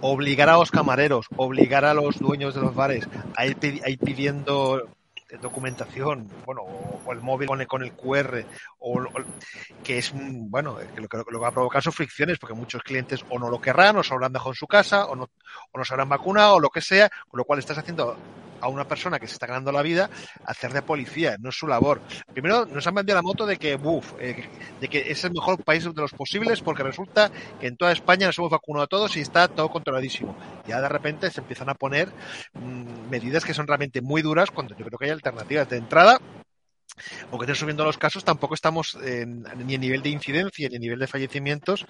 [0.00, 3.56] obligar a los camareros, obligar a los dueños de los bares a ir,
[3.98, 4.88] pidiendo
[5.36, 8.44] documentación, bueno, o, el móvil con el, con el QR,
[8.78, 9.04] o,
[9.84, 13.38] que es, bueno, que lo, que va a provocar son fricciones, porque muchos clientes o
[13.38, 15.30] no lo querrán, o se habrán dejado en su casa, o no,
[15.72, 18.16] o no se habrán vacunado, o lo que sea, con lo cual estás haciendo
[18.60, 20.10] a una persona que se está ganando la vida
[20.44, 22.00] hacer de policía, no es su labor.
[22.32, 24.48] Primero nos han vendido la moto de que, buf, eh,
[24.80, 28.26] de que es el mejor país de los posibles porque resulta que en toda España
[28.26, 30.36] nos hemos vacunado a todos y está todo controladísimo.
[30.66, 32.08] Ya de repente se empiezan a poner
[32.54, 36.18] mm, medidas que son realmente muy duras cuando yo creo que hay alternativas de entrada
[37.30, 38.96] aunque estén subiendo los casos, tampoco estamos
[39.56, 41.86] ni a nivel de incidencia ni a nivel de fallecimientos,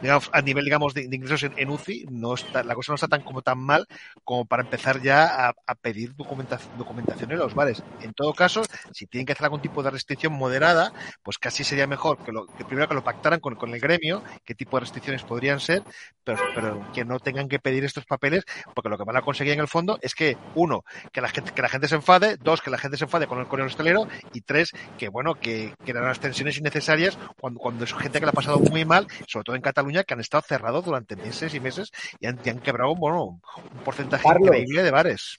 [0.00, 3.22] digamos, a nivel, digamos, de, ingresos en, UCI, no está, la cosa no está tan
[3.22, 3.86] como tan mal
[4.22, 7.82] como para empezar ya a, pedir documentación, documentación en los bares.
[8.00, 8.62] En todo caso,
[8.92, 12.46] si tienen que hacer algún tipo de restricción moderada, pues casi sería mejor que, lo,
[12.46, 15.82] que primero que lo pactaran con, con, el gremio, qué tipo de restricciones podrían ser,
[16.22, 19.54] pero, pero que no tengan que pedir estos papeles, porque lo que van a conseguir
[19.54, 22.62] en el fondo es que, uno, que la gente, que la gente se enfade, dos,
[22.62, 25.74] que la gente se enfade con el, con el hostelero y tres, que bueno, que,
[25.84, 29.06] que eran las tensiones innecesarias cuando, cuando es gente que la ha pasado muy mal,
[29.26, 32.94] sobre todo en Cataluña, que han estado cerrados durante meses y meses y han, quebrado
[32.94, 35.38] bueno, un porcentaje increíble de bares.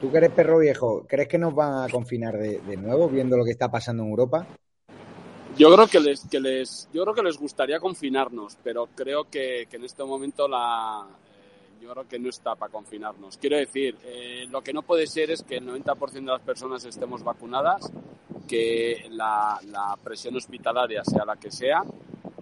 [0.00, 3.44] Tú que eres perro viejo, ¿crees que nos van a confinar de, nuevo viendo lo
[3.44, 4.46] que está pasando en Europa?
[5.56, 9.66] Yo creo que les, que les, yo creo que les gustaría confinarnos, pero creo que,
[9.70, 11.06] que en este momento la,
[11.82, 13.36] yo creo que no está para confinarnos.
[13.38, 16.84] Quiero decir, eh, lo que no puede ser es que el 90% de las personas
[16.84, 17.92] estemos vacunadas,
[18.42, 19.58] que la,
[20.02, 21.82] presión hospitalaria sea la que sea,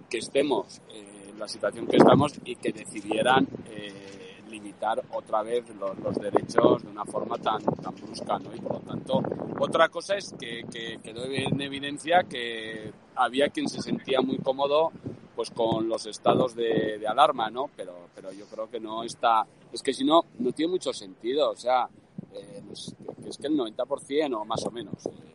[0.09, 5.63] que estemos eh, en la situación que estamos y que decidieran eh, limitar otra vez
[5.79, 8.37] los, derechos de una forma tan, tan brusca.
[8.39, 8.53] ¿no?
[8.53, 9.21] Y por lo tanto,
[9.59, 14.91] otra cosa es que, que quedó en evidencia que había quien se sentía muy cómodo
[15.35, 17.69] pues con los estados de, alarma, ¿no?
[17.75, 21.49] Pero, pero yo creo que no está, es que si no, no tiene mucho sentido,
[21.49, 21.89] o sea,
[22.33, 25.30] eh, es que el 90% o más o menos eh,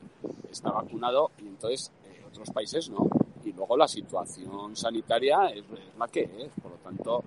[0.57, 3.09] está vacunado y entonces eh, otros países no.
[3.45, 5.64] Y luego la situación sanitaria es,
[5.99, 7.23] la que es, por lo tanto,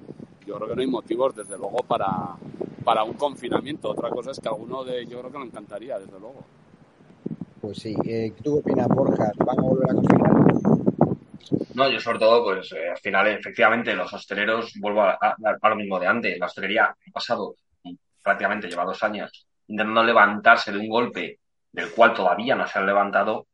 [0.46, 2.36] yo creo que no hay motivos, desde luego, para,
[2.84, 3.92] para un confinamiento.
[3.92, 6.44] Otra cosa es que alguno de, yo creo que lo encantaría, desde luego.
[7.62, 7.94] Pues sí,
[8.44, 9.32] ¿tú qué opinas, Borja?
[9.38, 10.40] ¿Van a volver a confinar?
[11.76, 15.36] No, yo sobre todo, pues eh, al final, efectivamente, los hosteleros, vuelvo a,
[15.70, 17.56] lo mismo de antes, la hostelería ha pasado
[18.22, 21.40] prácticamente, lleva dos años, intentando levantarse de un golpe
[21.72, 23.48] del cual todavía no se han levantado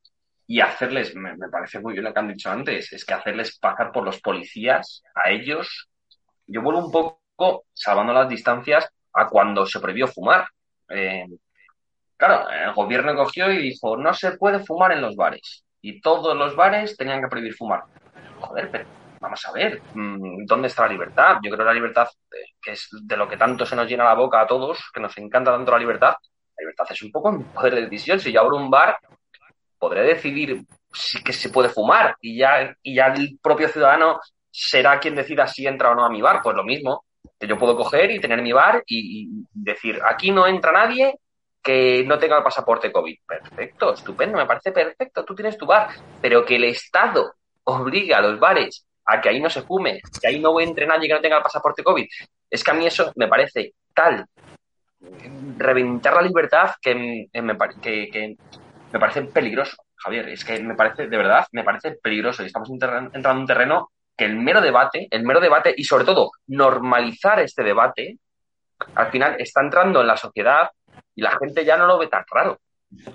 [0.48, 3.92] y hacerles, me, parece muy bien lo que han dicho antes, es que hacerles pasar
[3.92, 5.90] por los policías a ellos.
[6.46, 10.48] Yo vuelvo un poco, salvando las distancias, a cuando se prohibió fumar.
[10.90, 11.26] Eh,
[12.16, 16.36] claro, el gobierno cogió y dijo, no se puede fumar en los bares y todos
[16.36, 17.84] los bares tenían que prohibir fumar.
[18.40, 18.86] Joder, pero
[19.20, 21.38] vamos a ver, mm, ¿dónde está la libertad?
[21.44, 24.04] Yo creo que la libertad, eh, que es de lo que tanto se nos llena
[24.04, 26.16] la boca a todos, que nos encanta tanto la libertad,
[26.58, 28.20] la libertad es un poco un poder de decisión.
[28.20, 28.98] Si yo abro un bar,
[29.78, 30.62] podré decidir
[30.94, 35.46] si que se puede fumar y ya, y ya el propio ciudadano será quien decida
[35.48, 36.40] si entra o no a mi bar.
[36.42, 37.06] Pues lo mismo,
[37.40, 41.20] que yo puedo coger y tener mi bar y decir, aquí no entra nadie
[41.62, 43.18] que no tenga el pasaporte COVID.
[43.28, 45.90] Perfecto, estupendo, me parece perfecto, tú tienes tu bar,
[46.22, 50.28] pero que el Estado obligue a los bares a que ahí no se fume, que
[50.28, 52.06] ahí no entre nadie que no tenga el pasaporte COVID.
[52.50, 54.26] Es que a mí eso me parece tal
[55.58, 57.30] reventar la libertad que, me,
[57.82, 58.36] que,
[58.92, 60.30] me parece peligroso, Javier.
[60.30, 63.92] Es que me parece, de verdad, me parece peligroso y estamos entrando en un terreno
[64.18, 68.18] que el mero debate, el mero debate y sobre todo normalizar este debate,
[68.96, 70.70] al final está entrando en la sociedad
[71.16, 72.60] y la gente ya no lo ve tan raro.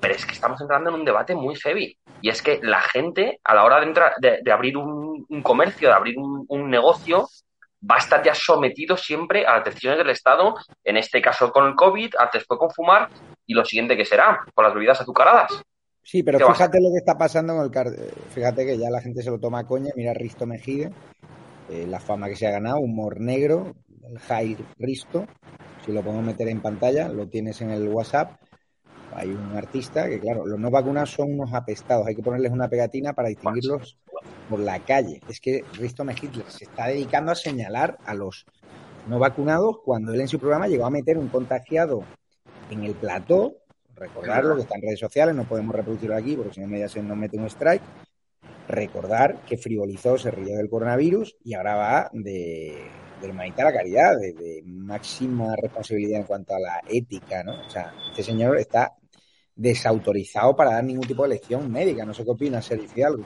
[0.01, 1.97] Pero es que estamos entrando en un debate muy heavy.
[2.21, 5.95] Y es que la gente, a la hora de, entrar, de, abrir un, comercio, de
[5.95, 7.29] abrir un, negocio,
[7.89, 11.67] va a estar ya sometido siempre a las decisiones del Estado, en este caso con
[11.67, 13.09] el COVID, antes fue con fumar,
[13.47, 15.63] y lo siguiente que será, con las bebidas azucaradas.
[16.03, 17.87] Sí, pero fíjate lo que está pasando con el car...
[18.31, 19.91] Fíjate que ya la gente se lo toma a coña.
[19.95, 20.91] Mira Risto Mejide,
[21.69, 25.27] eh, la fama que se ha ganado, humor negro, el Jair Risto.
[25.85, 28.41] Si lo podemos meter en pantalla, lo tienes en el WhatsApp.
[29.15, 32.07] Hay un artista que, claro, los no vacunados son unos apestados.
[32.07, 33.99] Hay que ponerles una pegatina para distinguirlos
[34.49, 35.21] por la calle.
[35.29, 38.47] Es que Risto Mejide se está dedicando a señalar a los
[39.09, 42.05] no vacunados cuando él en su programa llegó a meter un contagiado
[42.71, 43.55] en el plató
[44.01, 47.17] recordarlo, que está en redes sociales, no podemos reproducirlo aquí porque si no me nos
[47.17, 47.83] mete un strike.
[48.67, 52.79] Recordar que frivolizó, se rió del coronavirus y ahora va de,
[53.21, 57.67] de humanidad a la caridad, de, máxima responsabilidad en cuanto a la ética, ¿no?
[57.67, 58.97] O sea, este señor está
[59.61, 62.05] desautorizado para dar ningún tipo de lección médica.
[62.07, 63.25] No sé qué opina, Sergio algo.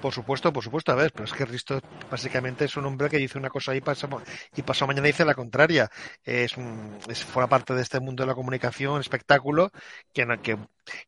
[0.00, 3.16] Por supuesto, por supuesto, a ver, pero es que Risto básicamente es un hombre que
[3.18, 4.08] dice una cosa y pasa,
[4.54, 5.90] y pasó mañana dice la contraria.
[6.22, 9.72] Es, un, es fuera parte de este mundo de la comunicación, espectáculo,
[10.12, 10.56] que, que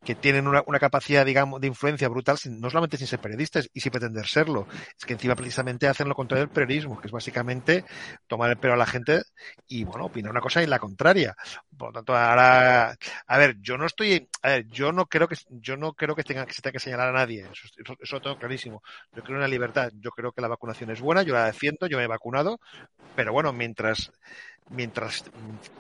[0.05, 3.93] que tienen una, capacidad, digamos, de influencia brutal, no solamente sin ser periodistas y sin
[3.93, 4.67] pretender serlo,
[4.99, 7.85] es que encima precisamente hacen lo contrario del periodismo, que es básicamente
[8.27, 9.23] tomar el pelo a la gente
[9.69, 11.37] y, bueno, opinar una cosa y la contraria.
[11.77, 15.37] Por lo tanto, ahora, a ver, yo no estoy, a ver, yo no creo que,
[15.49, 18.23] yo no creo que tenga que se tenga que señalar a nadie, eso, eso, lo
[18.23, 18.83] tengo clarísimo.
[19.15, 21.87] Yo creo en la libertad, yo creo que la vacunación es buena, yo la defiendo,
[21.87, 22.61] yo me he vacunado,
[23.17, 24.13] pero bueno, mientras
[24.71, 25.25] mientras,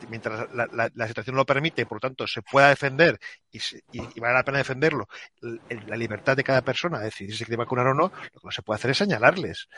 [0.09, 3.19] mientras la, situación lo permite, por lo tanto, se pueda defender
[3.51, 3.61] y,
[4.21, 5.09] vale la pena defenderlo,
[5.41, 8.51] la libertad de cada persona a decidir si quiere vacunar o no, lo que no
[8.51, 9.69] se puede hacer es señalarles.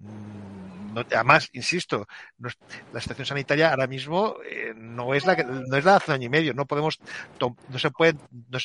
[0.00, 2.06] Mm, además, insisto,
[2.38, 6.10] la situación sanitaria ahora mismo eh, no es la que, no es la de hace
[6.10, 6.54] un año y medio.
[6.54, 6.98] No podemos,
[7.40, 8.14] no se puede,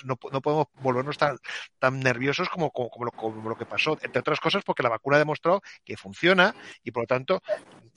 [0.03, 1.37] no, podemos volvernos tan,
[1.79, 3.97] tan nerviosos como, como, lo, que pasó.
[4.01, 7.41] Entre otras cosas, porque la vacuna ha demostrado que funciona y por lo tanto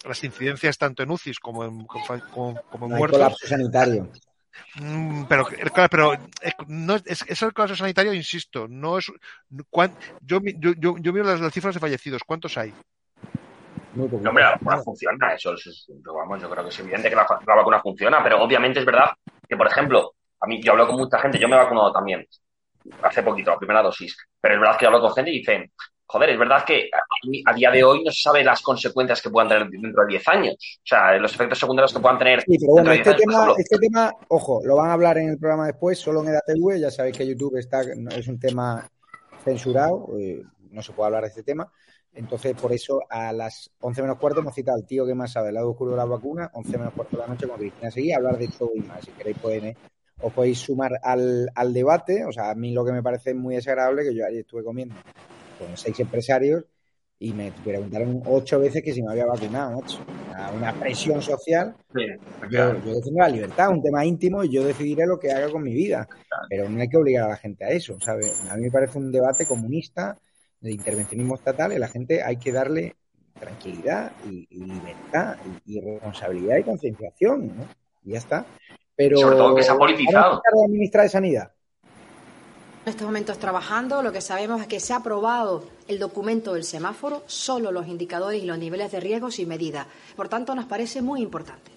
[0.04, 3.18] las incidencias tanto en UCIs como en, como, en muertos.
[3.18, 4.10] colapso sanitario.
[4.74, 9.06] Mm, pero, claro, pero eh, no, es, es, el colapso sanitario, insisto, no es.
[10.20, 12.74] yo, yo, yo, yo miro las, las cifras de fallecidos, ¿cuántos hay?
[14.04, 17.80] Hombre, la vacuna funciona, eso es, vamos, yo creo que es evidente que la, vacuna
[17.80, 19.10] funciona, pero obviamente es verdad
[19.48, 22.26] que, por ejemplo, a mí yo hablo con mucha gente, yo me he vacunado también,
[23.02, 25.70] hace poquito, la primera dosis, pero es verdad que hablo con gente y dicen,
[26.06, 26.88] joder, es verdad que
[27.44, 30.28] a, día de hoy no se sabe las consecuencias que puedan tener dentro de 10
[30.28, 32.40] años, o sea, los efectos secundarios que puedan tener.
[32.42, 35.66] Sí, pero bueno, este tema, este tema, ojo, lo van a hablar en el programa
[35.66, 38.88] después, solo en EDATV, ya sabéis que YouTube está, es un tema
[39.44, 41.70] censurado, eh, no se puede hablar de este tema.
[42.14, 45.48] Entonces, por eso, a las 11 menos cuarto hemos citado al tío que más sabe
[45.48, 48.12] el lado oscuro de la vacuna, 11 menos cuarto de la noche con Cristina Seguí,
[48.12, 49.04] a hablar de todo y más.
[49.04, 49.76] Si queréis, pueden,
[50.20, 52.24] os podéis sumar al, al, debate.
[52.24, 54.96] O sea, a mí lo que me parece muy desagradable, que yo ayer estuve comiendo
[55.58, 56.64] con seis empresarios
[57.20, 59.98] y me preguntaron ocho veces que si me había vacunado, ocho.
[60.56, 61.74] Una, presión social.
[61.92, 62.00] yo,
[62.48, 65.74] yo, defiendo la libertad, un tema íntimo, y yo decidiré lo que haga con mi
[65.74, 66.08] vida.
[66.48, 68.40] Pero no hay que obligar a la gente a eso, ¿sabes?
[68.48, 70.16] A mí me parece un debate comunista
[70.60, 72.96] de intervencionismo estatal y la gente hay que darle
[73.38, 77.68] tranquilidad y, libertad y, responsabilidad y concienciación, ¿no?
[78.04, 78.46] Y ya está.
[78.96, 80.42] Pero sobre todo que se ha politizado.
[80.60, 81.52] la ministra de Sanidad?
[82.84, 86.64] En estos momentos trabajando, lo que sabemos es que se ha aprobado el documento del
[86.64, 89.86] semáforo, solo los indicadores y los niveles de riesgos y medidas.
[90.16, 91.70] Por tanto, nos parece muy importante.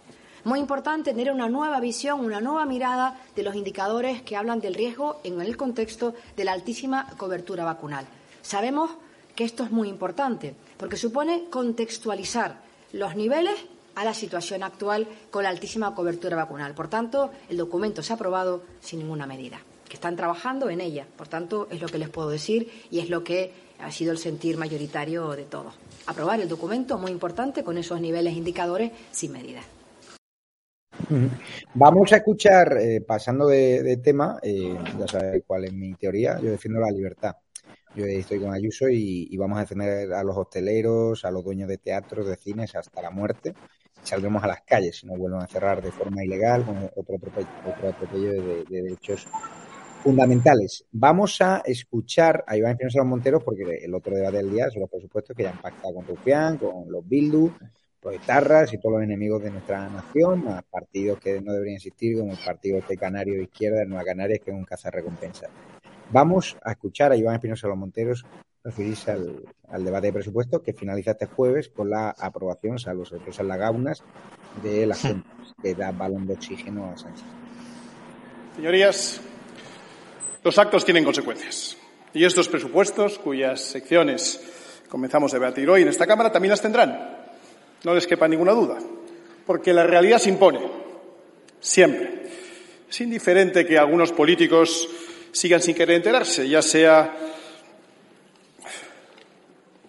[0.43, 4.73] Muy importante tener una nueva visión, una nueva mirada de los indicadores que hablan del
[4.73, 8.07] riesgo en el contexto de la altísima cobertura vacunal.
[8.41, 8.91] Sabemos
[9.35, 12.61] que esto es muy importante porque supone contextualizar
[12.93, 13.55] los niveles
[13.95, 16.73] a la situación actual con la altísima cobertura vacunal.
[16.73, 21.05] Por tanto, el documento se ha aprobado sin ninguna medida, que están trabajando en ella.
[21.17, 24.17] Por tanto, es lo que les puedo decir y es lo que ha sido el
[24.17, 25.73] sentir mayoritario de todos.
[26.07, 29.61] Aprobar el documento, muy importante, con esos niveles indicadores sin medida.
[31.73, 36.51] Vamos a escuchar, eh, pasando de, tema, eh, ya sabéis cuál es mi teoría, yo
[36.51, 37.35] defiendo la libertad.
[37.95, 41.77] Yo estoy con Ayuso y, vamos a defender a los hosteleros, a los dueños de
[41.77, 43.53] teatros, de cines hasta la muerte.
[44.01, 47.47] saldremos a las calles si no vuelven a cerrar de forma ilegal con otro atropello,
[47.67, 49.27] otro de, de derechos
[50.03, 50.85] fundamentales.
[50.91, 54.89] Vamos a escuchar a Iván Espinosa Monteros porque el otro debate del día son los
[54.89, 57.51] presupuestos que ya han pactado con Rufián, con los Bildu,
[58.03, 62.17] los Etarras y todos los enemigos de nuestra nación, a partidos que no deberían existir,
[62.17, 65.47] como el partido este canario de izquierda, Nueva Canarias, que es un recompensa.
[66.12, 68.26] Vamos a escuchar a Iván Espinosa Los Monteros
[68.64, 73.45] referirse al, al, debate de presupuessto que finaliza este jueves con la aprobación, salvo sorpresas
[73.45, 74.03] lagaunas,
[74.62, 75.30] de la Junta,
[75.64, 77.26] que da balón de oxígeno a Sánchez.
[78.55, 79.22] Señorías,
[80.43, 81.78] los actos tienen consecuencias.
[82.14, 84.41] Y estos presupuestos, cuyas secciones
[84.89, 87.20] comenzamos a debatir hoy en esta Cámara, también las tendrán.
[87.86, 88.78] No les quepa ninguna duda.
[89.45, 90.59] Porque la realidad se impone.
[91.62, 92.30] Siempre.
[92.89, 94.89] Es indiferente que algunos políticos
[95.32, 97.15] sigan sin querer enterarse, ya sea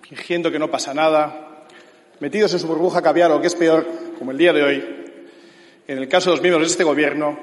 [0.02, 1.64] fingiendo que no pasa nada,
[2.20, 3.86] metidos en su burbuja caviar o que es peor,
[4.18, 4.84] como el día de hoy,
[5.88, 7.38] en el caso de los miembros de este Gobierno,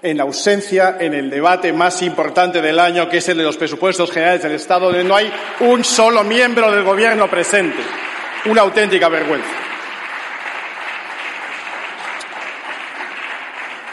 [0.00, 4.10] en ausencia en el debate más importante del año, que es el de los presupuestos
[4.10, 5.30] generales del Estado, donde no hay
[5.60, 7.78] un solo miembro del Gobierno presente.
[8.46, 9.50] Una auténtica vergüenza.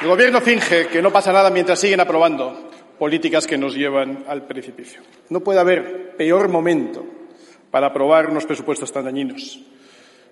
[0.01, 2.64] El Gobierno finge que no pasa nada mientras siguen aprobando
[2.99, 5.01] políticas que nos llevan al precipicio.
[5.29, 7.05] No puede haber peor momento
[7.71, 9.61] para aprobar unos presupuestos tan dañinos,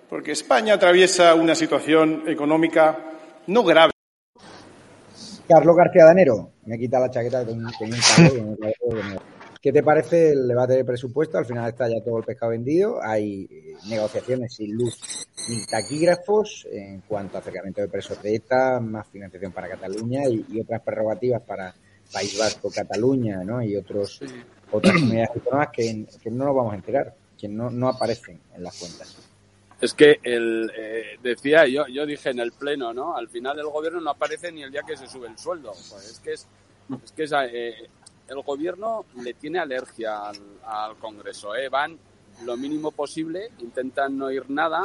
[0.08, 2.98] porque España atraviesa una situación económica
[3.46, 3.92] no grave.
[5.46, 7.68] Carlos García Danero, me quita la chaqueta un
[9.64, 11.38] ¿Qué te parece el debate de presupuesto?
[11.38, 13.02] Al final está ya todo el pescado vendido.
[13.02, 18.78] Hay eh, negociaciones sin luz ni taquígrafos en cuanto a acercamiento de presos de ETA,
[18.80, 21.74] más financiación para Cataluña y, otras prerrogativas para
[22.14, 23.60] País Vasco, Cataluña ¿no?
[23.60, 24.20] y otros,
[24.70, 28.62] otras comunidades autónomas que, que, no nos vamos a enterar, que no, no aparecen en
[28.62, 29.16] las cuentas.
[29.80, 33.16] Es que el, eh, decía, yo, yo dije en el pleno, ¿no?
[33.16, 35.72] Al final el gobierno no aparece ni el día que se sube el sueldo.
[35.72, 36.46] Pues es que es,
[37.04, 37.74] es que es, eh,
[38.28, 41.68] el gobierno le tiene alergia al, al Congreso, ¿eh?
[41.68, 41.98] Van
[42.44, 44.82] lo mínimo posible, intentan no ir nada.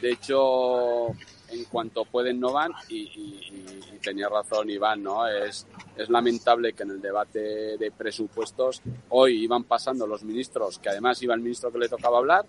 [0.00, 1.14] De hecho,
[1.52, 5.28] en cuanto pueden no van y, tenía razón Iván, ¿no?
[5.28, 10.88] Es, es lamentable que en el debate de presupuestos hoy iban pasando los ministros, que
[10.88, 12.44] además iba el ministro que le tocaba hablar,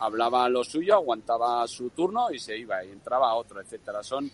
[0.00, 4.02] hablaba lo suyo, aguantaba su turno y se iba y entraba otro, etcétera.
[4.02, 4.30] Son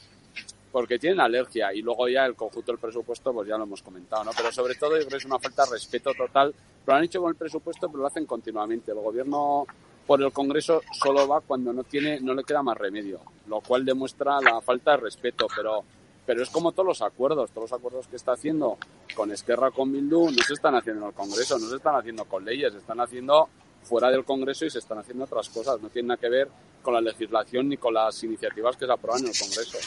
[0.72, 4.25] porque tienen alergia y luego ya el conjunto del presupuesto pues ya lo hemos comentado,
[4.25, 4.33] ¿no?
[4.37, 6.53] Pero sobre todo yo creo que es una falta de respeto total.
[6.85, 8.91] Lo han hecho con el presupuesto, pero lo hacen continuamente.
[8.91, 9.66] El gobierno
[10.07, 13.84] por el Congreso solo va cuando no tiene, no le queda más remedio, lo cual
[13.84, 15.84] demuestra la falta de respeto, pero
[16.26, 18.78] pero es como todos los acuerdos, todos los acuerdos que está haciendo
[19.14, 22.24] con Esquerra, con Bildu, no se están haciendo en el Congreso, no se están haciendo
[22.24, 23.48] con leyes, se están haciendo
[23.82, 25.80] fuera del Congreso y se están haciendo otras cosas.
[25.82, 26.48] No tiene nada que ver
[26.82, 29.78] con la legislación ni con las iniciativas que se aprueban en el Congreso.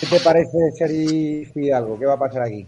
[0.00, 1.98] ¿Qué te parece, Seri Fidalgo?
[1.98, 2.66] ¿Qué va a pasar aquí?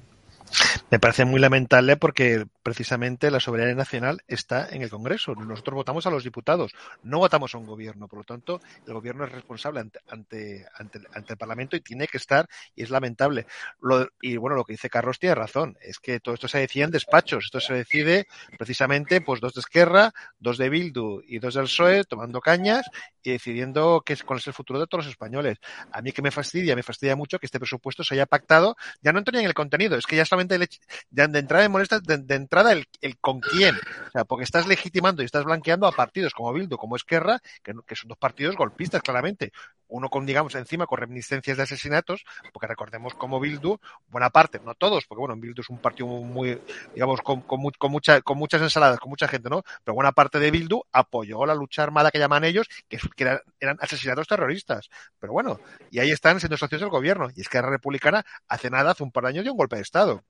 [0.91, 5.35] Me parece muy lamentable porque precisamente la soberanía nacional está en el Congreso.
[5.35, 8.09] Nosotros votamos a los diputados, no votamos a un gobierno.
[8.09, 12.09] Por lo tanto, el gobierno es responsable ante, ante, ante, ante el Parlamento y tiene
[12.09, 13.47] que estar, y es lamentable.
[13.81, 16.85] Lo, y bueno, lo que dice Carlos tiene razón, es que todo esto se decide
[16.85, 17.45] en despachos.
[17.45, 18.27] Esto se decide
[18.59, 22.87] precisamente, pues dos de Esquerra, dos de Bildu y dos del PSOE, tomando cañas
[23.23, 25.59] y decidiendo qué es, cuál es el futuro de todos los españoles.
[25.93, 29.13] A mí que me fastidia, me fastidia mucho que este presupuesto se haya pactado, ya
[29.13, 30.67] no entro ni en el contenido, es que ya solamente el,
[31.11, 33.77] de, de entrada me molesta de, de entrada el, el, con quién.
[34.09, 37.75] O sea, porque estás legitimando y estás blanqueando a partidos como Bildu, como Esquerra, que,
[37.87, 39.53] que son dos partidos golpistas, claramente.
[39.89, 43.79] Uno con, digamos, encima con reminiscencias de asesinatos, porque recordemos como Bildu,
[44.09, 46.61] buena parte, no todos, porque bueno, Bildu es un partido muy,
[46.95, 49.63] digamos, con, con, con, mucha, con muchas ensaladas, con mucha gente, ¿no?
[49.85, 53.41] Pero buena parte de Bildu apoyó la lucha armada que llaman ellos, que, que eran,
[53.61, 54.89] eran, asesinatos terroristas.
[55.21, 57.29] Pero bueno, y ahí están siendo socios del gobierno.
[57.35, 59.77] Y es que la Republicana hace nada, hace un par de años, dio un golpe
[59.77, 60.23] de Estado.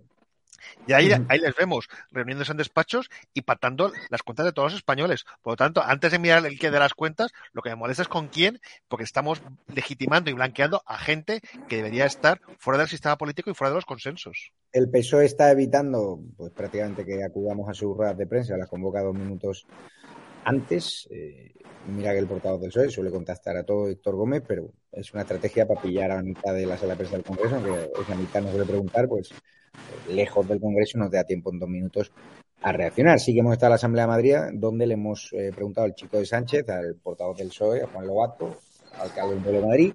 [0.87, 4.79] Y ahí, ahí, les vemos reuniéndose en despachos y patando las cuentas de todos los
[4.79, 5.25] españoles.
[5.43, 8.03] Por lo tanto, antes de mirar el que de las cuentas, lo que me molesta
[8.03, 9.43] es con quién, porque estamos
[9.73, 13.77] legitimando y blanqueando a gente que debería estar fuera del sistema político y fuera de
[13.77, 14.53] los consensos.
[14.73, 19.03] El PSOE está evitando, pues prácticamente que acudamos a sus ruedas de prensa, las convoca
[19.03, 19.67] dos minutos
[20.45, 21.09] antes.
[21.11, 21.53] Eh,
[21.87, 25.23] mira que el portavoz del PSOE suele contactar a todo Héctor Gómez, pero es una
[25.23, 28.15] estrategia para pillar a la mitad de la sala de prensa del Congreso, aunque esa
[28.15, 29.31] mitad no suele preguntar, pues
[30.09, 32.13] lejos del Congreso nos da tiempo en dos minutos
[32.63, 33.21] a reaccionar.
[33.21, 35.95] Sí que hemos estado en la Asamblea de Madrid, donde le hemos eh, preguntado al
[35.95, 38.57] chico de Sánchez, al portavoz del PSOE, a Juan Lobato,
[38.99, 39.95] alcalde de Madrid,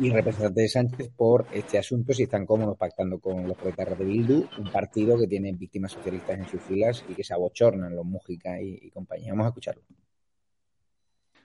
[0.00, 4.04] y representante de Sánchez por este asunto, si están cómodos pactando con los proletarios de
[4.04, 8.04] Bildu, un partido que tiene víctimas socialistas en sus filas y que se abochornan los
[8.04, 9.30] Mújica y, y compañía.
[9.30, 9.82] Vamos a escucharlo.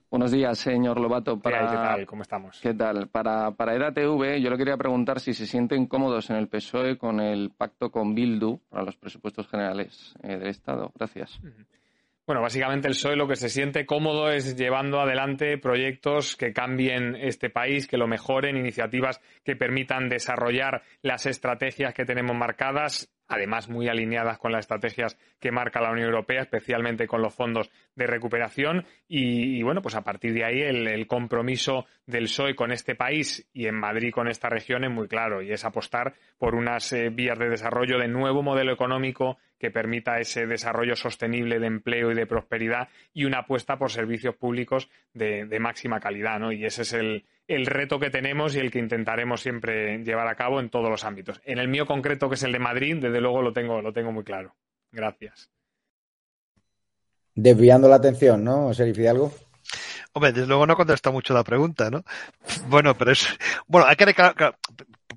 [0.10, 1.40] Buenos días, señor Lobato.
[1.40, 2.06] Para, ¿Qué tal?
[2.08, 2.60] ¿Cómo estamos?
[2.60, 3.10] ¿Qué tal?
[3.10, 7.20] Para, para EDATV, yo le quería preguntar si se sienten cómodos en el PSOE con
[7.20, 10.92] el pacto con Bildu para los presupuestos generales eh, del Estado.
[10.96, 11.40] Gracias.
[12.26, 17.16] Bueno, básicamente el PSOE lo que se siente cómodo es llevando adelante proyectos que cambien
[17.16, 23.70] este país, que lo mejoren, iniciativas que permitan desarrollar las estrategias que tenemos marcadas además
[23.70, 28.08] muy alineadas con las estrategias que marca la Unión Europea, especialmente con los fondos de
[28.08, 28.86] recuperación.
[29.08, 33.68] Y, bueno, pues a partir de ahí el, compromiso del PSOE con este país y
[33.68, 37.38] en Madrid con esta región es muy claro y es apostar por unas eh, vías
[37.40, 42.26] de desarrollo de nuevo modelo económico que permita ese desarrollo sostenible de empleo y de
[42.26, 46.40] prosperidad y una apuesta por servicios públicos de, de máxima calidad.
[46.40, 46.52] ¿no?
[46.52, 50.36] Y ese es el, el reto que tenemos y el que intentaremos siempre llevar a
[50.36, 51.42] cabo en todos los ámbitos.
[51.44, 54.12] En el mío concreto, que es el de Madrid, desde luego lo tengo, lo tengo
[54.12, 54.56] muy claro.
[54.92, 55.50] Gracias.
[57.34, 59.34] Desviando la atención, ¿no, Serif Fidalgo?
[60.14, 62.04] Hombre, desde luego no contesta mucho la pregunta, ¿no?
[62.68, 63.28] Bueno, pero es.
[63.68, 64.06] Bueno, hay que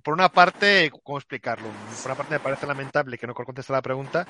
[0.03, 1.68] por una parte, ¿cómo explicarlo?
[2.03, 4.26] Por una parte me parece lamentable que no conteste la pregunta.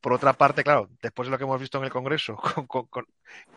[0.00, 2.36] Por otra parte, claro, después de lo que hemos visto en el Congreso,
[2.68, 3.06] con,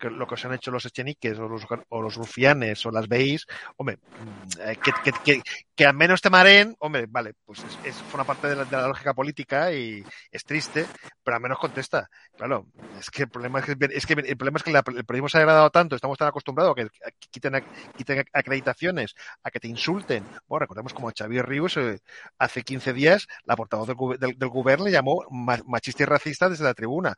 [0.01, 3.45] lo que se han hecho los echeniques o los, o los rufianes o las BIs,
[3.78, 4.78] hombre, mm, eh,
[5.24, 5.41] que,
[5.76, 9.74] que, al menos te mareen, hombre, vale, pues es, una parte de la, lógica política
[9.74, 10.86] y es triste,
[11.24, 12.09] pero al menos contesta.
[12.38, 12.67] Claro,
[12.99, 15.38] es que el problema es que, es que el problema es que el periodismo se
[15.38, 16.89] ha agradado tanto, estamos tan acostumbrados a que
[17.32, 17.63] quiten,
[17.95, 20.24] quiten acreditaciones, a que te insulten.
[20.47, 21.99] Bueno, recordemos como Xavier Ríos eh,
[22.38, 25.24] hace 15 días la portavoz del, del, gobierno le llamó
[25.65, 27.15] machista y racista desde la tribuna.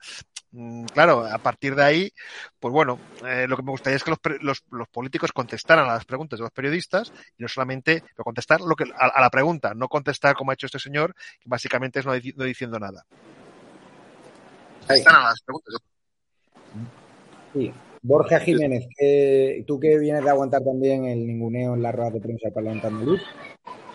[0.56, 2.12] Mm, claro, a partir de ahí,
[2.60, 6.06] pues bueno, eh, lo que me gustaría es que los, los, políticos contestaran a las
[6.06, 10.36] preguntas de los periodistas y no solamente contestar lo que, a, la pregunta, no contestar
[10.36, 13.04] como ha hecho este señor, que básicamente es no, diciendo nada.
[14.82, 15.76] Contestar a las preguntas.
[17.54, 17.74] Sí.
[18.04, 18.86] Borja Jiménez,
[19.66, 22.88] tú que vienes de aguantar también el ninguneo en la rueda de prensa del Parlamento
[22.88, 23.22] andaluz,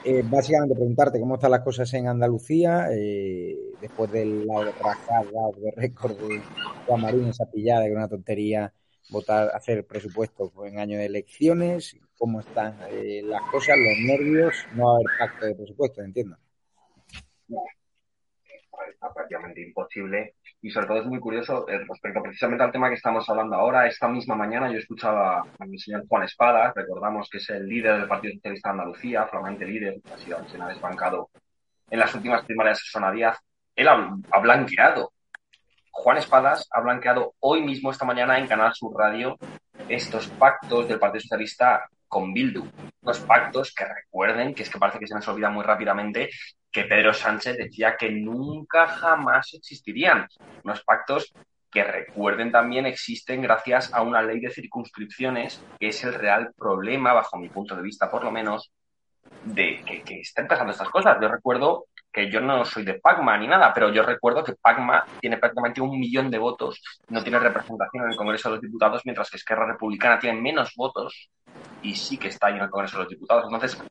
[0.09, 5.71] eh, básicamente preguntarte cómo están las cosas en Andalucía eh, después de la rajada de
[5.77, 6.41] récord de
[6.87, 8.73] Juan Marín, esa pillada que una tontería
[9.11, 14.95] votar, hacer presupuesto en año de elecciones, cómo están eh, las cosas, los nervios, no
[14.95, 16.39] haber pacto de presupuesto, entiendo.
[18.91, 22.97] Está prácticamente imposible y sobre todo es muy curioso eh, respecto precisamente al tema que
[22.97, 23.87] estamos hablando ahora.
[23.87, 28.09] Esta misma mañana yo escuchaba al señor Juan Espada, recordamos que es el líder del
[28.09, 31.31] Partido Socialista de Andalucía, flamante líder, ha sido ha desbancado
[31.91, 33.39] en las últimas primarias Zona Díaz.
[33.77, 35.13] Él ha, blanqueado.
[35.91, 39.37] Juan Espadas ha blanqueado hoy mismo, esta mañana, en Canal Sur Radio,
[39.89, 42.65] estos pactos del Partido Socialista con Bildu.
[43.03, 46.31] Unos pactos que recuerden, que es que parece que se nos olvida muy rápidamente,
[46.71, 50.27] que Pedro Sánchez decía que nunca jamás existirían.
[50.65, 51.33] Unos pactos
[51.71, 57.13] que recuerden también existen gracias a una ley de circunscripciones, que es el real problema,
[57.13, 58.71] bajo mi punto de vista por lo menos,
[59.45, 61.19] de que, que estén pasando estas cosas.
[61.21, 65.05] Yo recuerdo que yo no soy de Pacma ni nada, pero yo recuerdo que Pacma
[65.21, 69.03] tiene prácticamente un millón de votos, no tiene representación en el Congreso de los Diputados,
[69.05, 71.29] mientras que Esquerra Republicana tiene menos votos
[71.83, 73.45] y sí que está ahí en el Congreso de los Diputados.
[73.45, 73.83] Entonces,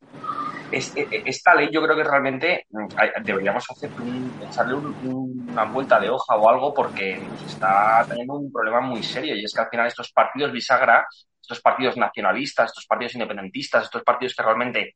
[0.71, 2.87] e, e, esta ley yo creo que realmente mm,
[3.23, 3.89] deberíamos hacer
[4.49, 9.43] echarle una vuelta de hoja o algo porque está teniendo un problema muy serio y
[9.43, 11.07] es que al final estos partidos bisagra,
[11.41, 14.95] estos partidos nacionalistas, estos partidos independentistas, estos partidos que realmente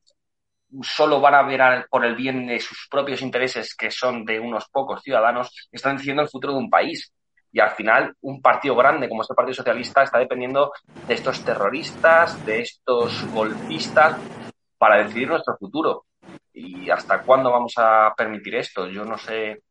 [0.82, 4.68] solo van a ver por el bien de sus propios intereses, que son de unos
[4.70, 7.12] pocos ciudadanos, están decidiendo el futuro de un país.
[7.54, 10.72] Y al final, un partido grande como este Partido Socialista está dependiendo
[11.06, 14.16] de estos terroristas, de estos golpistas,
[14.82, 16.06] para decidir nuestro futuro.
[16.52, 18.88] ¿Y hasta cuándo vamos a permitir esto?
[18.88, 19.62] Yo no sé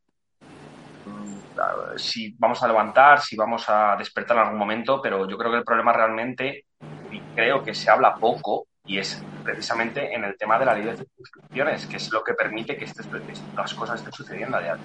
[1.06, 5.52] mm, si vamos a levantar, si vamos a despertar en algún momento, pero yo creo
[5.52, 6.64] que el problema realmente,
[7.12, 10.86] y creo que se habla poco, y es precisamente en el tema de la ley
[10.86, 14.78] de circunscripciones, que es lo que permite que estas cosas estén sucediendo a día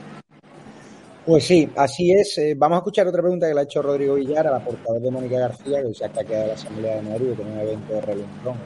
[1.24, 2.36] Pues sí, así es.
[2.38, 5.00] Eh, vamos a escuchar otra pregunta que le ha hecho Rodrigo Villar a la portavoz
[5.00, 8.00] de Mónica García, que se ha quedado la Asamblea de Madrid, tiene un evento de
[8.00, 8.56] relumbrón,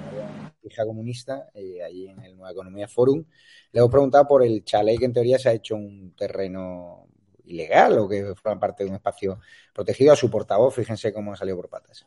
[0.62, 3.24] hija comunista, eh, allí en el Nueva Economía Forum.
[3.72, 7.06] Le hemos preguntado por el chalet que en teoría se ha hecho un terreno
[7.44, 9.40] ilegal o que forma parte de un espacio
[9.72, 10.12] protegido.
[10.12, 12.06] A su portavoz, fíjense cómo ha salido por patas.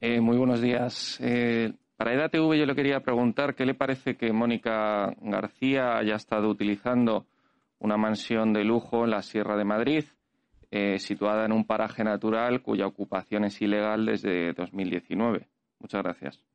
[0.00, 1.18] Eh, muy buenos días.
[1.20, 6.48] Eh, para EDATV yo le quería preguntar qué le parece que Mónica García haya estado
[6.48, 7.26] utilizando
[7.78, 10.04] una mansión de lujo en la Sierra de Madrid,
[10.70, 15.48] eh, situada en un paraje natural cuya ocupación es ilegal desde 2019.
[15.78, 16.49] Muchas gracias.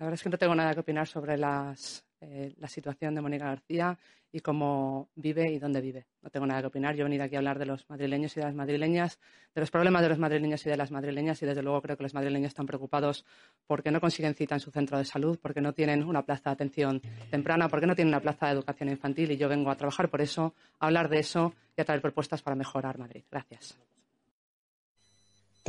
[0.00, 3.20] La verdad es que no tengo nada que opinar sobre las eh, la situación de
[3.20, 3.98] Mónica García
[4.32, 6.06] y cómo vive y dónde vive.
[6.22, 6.94] No tengo nada que opinar.
[6.96, 9.18] Yo he venido aquí a hablar de los madrileños y de las madrileñas,
[9.54, 12.02] de los problemas de los madrileños y de las madrileñas y desde luego creo que
[12.02, 13.26] los madrileños están preocupados
[13.66, 16.54] porque no consiguen cita en su centro de salud, porque no tienen una plaza de
[16.54, 20.08] atención temprana, porque no tienen una plaza de educación infantil y yo vengo a trabajar
[20.08, 23.24] por eso, a hablar de eso y a traer propuestas para mejorar Madrid.
[23.30, 23.78] Gracias.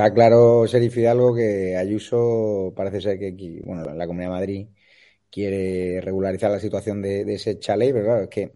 [0.01, 4.67] Está claro, Serif Fidalgo, que Ayuso parece ser que bueno, la Comunidad de Madrid
[5.29, 8.53] quiere regularizar la situación de, ese chalet, pero claro, es que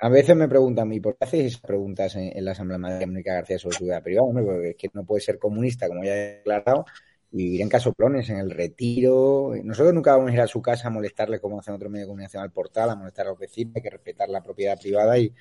[0.00, 3.06] a veces me preguntan, ¿y por qué hacéis esas preguntas en, la Asamblea de Madrid,
[3.06, 4.32] Mónica García, sobre su vida privada?
[4.32, 6.86] porque es que no puede ser comunista, como ya he declarado,
[7.30, 9.52] y vivir en casoplones, en el retiro.
[9.62, 12.10] Nosotros nunca vamos a ir a su casa a molestarle como hacen otros medios de
[12.10, 15.32] comunicación al portal, a molestar a los vecinos, hay que respetar la propiedad privada y,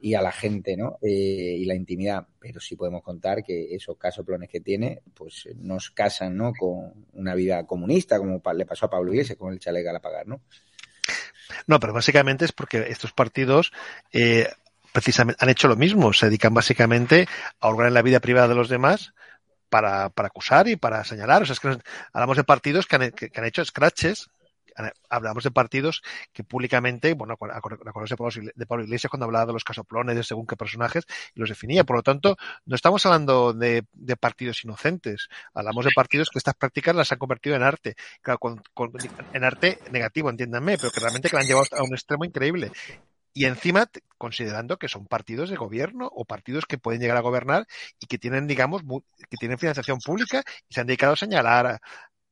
[0.00, 0.98] y a la gente, ¿no?
[1.02, 2.26] Eh, y la intimidad.
[2.38, 6.52] Pero sí podemos contar que esos casoplones que tiene, pues nos casan, ¿no?
[6.52, 10.26] Con una vida comunista, como le pasó a Pablo Iglesias con el chalet a pagar,
[10.26, 10.40] ¿no?
[11.66, 13.72] No, pero básicamente es porque estos partidos
[14.12, 14.48] eh,
[14.92, 17.26] precisamente han hecho lo mismo, se dedican básicamente
[17.60, 19.14] a ordenar la vida privada de los demás
[19.68, 21.42] para, para acusar y para señalar.
[21.42, 21.78] O sea, es que
[22.12, 24.30] hablamos de partidos que han, que han hecho scratches
[25.08, 26.02] hablamos de partidos
[26.32, 28.16] que públicamente, bueno, acordarse
[28.54, 31.04] de Pablo Iglesias cuando hablaba de los casoplones, de según qué personajes,
[31.34, 31.84] y los definía.
[31.84, 33.84] Por lo tanto, no estamos hablando de,
[34.20, 37.96] partidos inocentes, hablamos de partidos que estas prácticas las han convertido en arte.
[39.32, 42.72] En arte negativo, entiéndanme, pero que realmente que la han llevado a un extremo increíble
[43.38, 47.68] y encima considerando que son partidos de gobierno o partidos que pueden llegar a gobernar
[48.00, 48.82] y que tienen, digamos,
[49.30, 51.80] que tienen financiación pública y se han dedicado a señalar,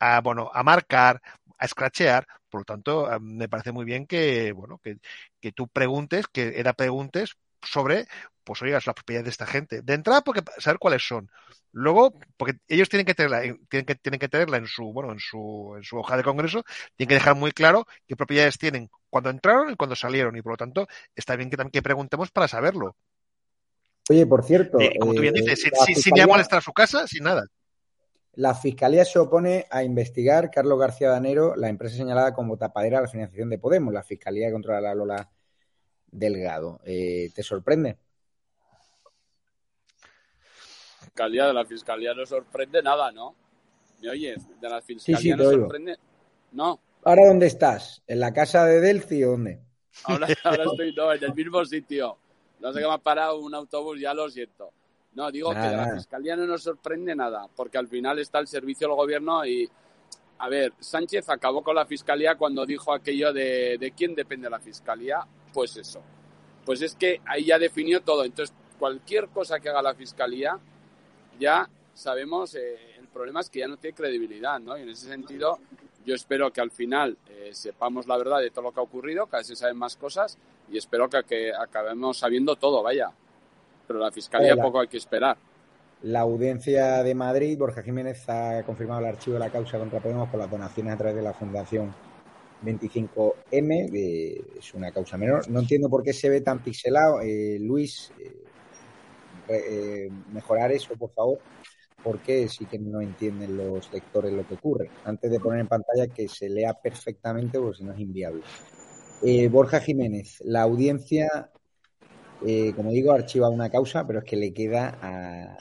[0.01, 1.22] a, bueno, a marcar,
[1.59, 2.26] a escrachear.
[2.48, 4.98] Por lo tanto, eh, me parece muy bien que, bueno, que,
[5.40, 8.07] que tú preguntes, que era preguntes sobre,
[8.44, 9.82] pues oigas, las propiedades de esta gente.
[9.82, 11.30] De entrada, porque saber cuáles son.
[11.72, 15.18] Luego, porque ellos tienen que tenerla, tienen que, tienen que tenerla en su, bueno, en
[15.18, 16.64] su, en su hoja de congreso,
[16.96, 20.36] tienen que dejar muy claro qué propiedades tienen cuando entraron y cuando salieron.
[20.36, 22.96] Y por lo tanto, está bien que también que preguntemos para saberlo.
[24.09, 24.78] Oye, por cierto.
[25.00, 27.44] como tú bien eh, dices, sin, sin, a molestar a su casa, sin nada.
[28.37, 33.03] La Fiscalía se opone a investigar Carlos García Danero, la empresa señalada como tapadera a
[33.03, 33.95] la financiación de Podemos.
[33.95, 35.30] La Fiscalía controla la Lola
[36.07, 36.78] Delgado.
[36.84, 37.97] Eh, ¿Te sorprende?
[41.01, 43.34] Fiscalía, de la Fiscalía no sorprende nada, ¿no?
[44.03, 44.47] ¿Me oyes?
[44.61, 45.97] De la Fiscalía no sorprende.
[46.53, 46.78] No.
[47.05, 48.03] ¿Ahora dónde estás?
[48.07, 49.62] ¿En la casa de Delci o dónde?
[50.05, 52.18] Ahora, ahora estoy no, en el mismo sitio.
[52.61, 54.74] No sé qué me ha parado un autobús, ya lo siento.
[55.17, 58.47] No, digo que de la Fiscalía no nos sorprende nada, porque al final está el
[58.47, 59.67] servicio del gobierno y,
[60.39, 64.61] a ver, Sánchez acabó con la Fiscalía cuando dijo aquello de, de quién depende la
[64.61, 66.03] Fiscalía, pues eso.
[66.67, 68.25] Pues es que ahí ya definió todo.
[68.25, 70.59] Entonces, cualquier cosa que haga la Fiscalía,
[71.41, 74.77] ya sabemos, eh, el problema es que ya no tiene credibilidad, ¿no?
[74.77, 75.59] Y en ese sentido,
[76.05, 79.25] yo espero que al final eh, sepamos la verdad de todo lo que ha ocurrido,
[79.29, 80.37] cada vez se saben más cosas
[80.71, 83.14] y espero que, que acabemos sabiendo todo, vaya
[83.87, 85.37] pero la Fiscalía poco hay que esperar.
[86.03, 90.28] La audiencia de Madrid, Borja Jiménez ha confirmado el archivo de la causa contra Podemos
[90.28, 91.95] por las donaciones a través de la Fundación
[92.62, 95.49] 25M, es una causa menor.
[95.49, 97.20] No entiendo por qué se ve tan pixelado.
[97.20, 98.45] Eh, Luis, eh,
[99.49, 101.39] eh, mejorar eso, por favor,
[102.03, 104.91] porque sí que no entienden los lectores lo que ocurre.
[105.05, 108.43] Antes de poner en pantalla que se lea perfectamente, porque si no es inviable.
[109.51, 111.51] Borja Jiménez, la audiencia
[112.47, 115.57] eh, como digo, archiva una causa, pero es que le queda a,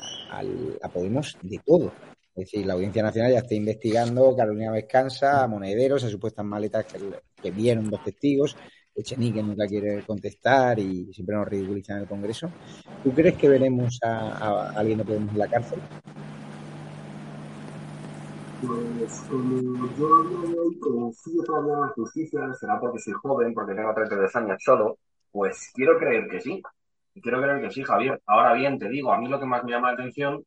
[0.94, 1.92] Podemos de todo.
[2.36, 7.52] Es decir, la Audiencia Nacional ya está investigando Carolina Vescansa, Monederos, a supuestas maletas que,
[7.52, 8.56] vieron dos testigos.
[8.94, 12.50] Echenique nunca quiere contestar y siempre nos ridiculizan en el Congreso.
[13.04, 15.80] ¿Tú crees que veremos a, alguien de Podemos en la cárcel?
[18.62, 24.58] Pues como yo confío todavía en justicia, será porque soy joven, porque tengo 32 años
[24.64, 24.98] solo,
[25.36, 26.62] pues quiero creer que sí.
[27.22, 28.22] Quiero creer que sí, Javier.
[28.26, 30.46] Ahora bien, te digo, a mí lo que más me llama la atención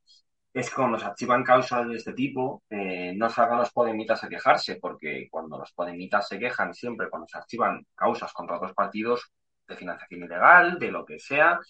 [0.55, 4.77] es cuando se archivan causas de este tipo, eh, no salgan los podemitas a quejarse,
[4.77, 9.31] porque cuando los podemitas se quejan siempre, cuando se archivan causas contra otros partidos
[9.69, 11.61] de financiación ilegal, de lo que sea,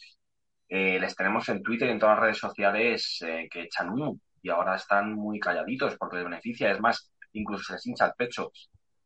[0.69, 4.21] eh, les tenemos en Twitter y en todas las redes sociales eh, que echan humo
[4.43, 6.71] y ahora están muy calladitos porque les beneficia.
[6.71, 8.53] Es más, incluso se les hincha el pecho.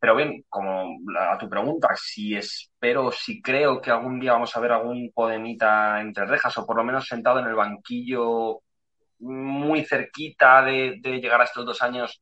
[0.03, 4.59] Pero bien, como a tu pregunta, si espero, si creo que algún día vamos a
[4.59, 8.63] ver algún podemita entre rejas o por lo menos sentado en el banquillo
[9.21, 12.21] muy cerquita de, llegar a estos dos años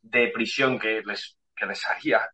[0.00, 2.30] de prisión que les, que haría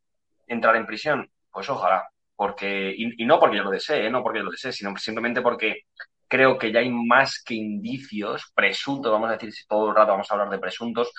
[0.46, 2.08] entrar en prisión, pues ojalá.
[2.36, 4.10] Porque, y, no porque yo lo desee, ¿eh?
[4.10, 5.86] no porque yo lo desee, sino simplemente porque
[6.28, 10.12] creo que ya hay más que indicios, presuntos, vamos a decir, si todo el rato
[10.12, 11.12] vamos a hablar de presuntos,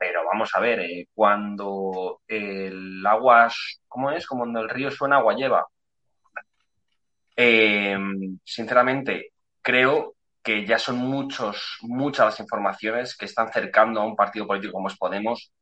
[0.00, 3.52] pero vamos a ver, eh, cuando el agua,
[3.86, 4.26] ¿cómo es?
[4.26, 5.66] Como cuando el río suena, agua lleva.
[7.36, 7.98] Eh,
[8.42, 14.46] sinceramente, creo que ya son muchos, muchas las informaciones que están cercando a un partido
[14.46, 15.52] político como es Podemos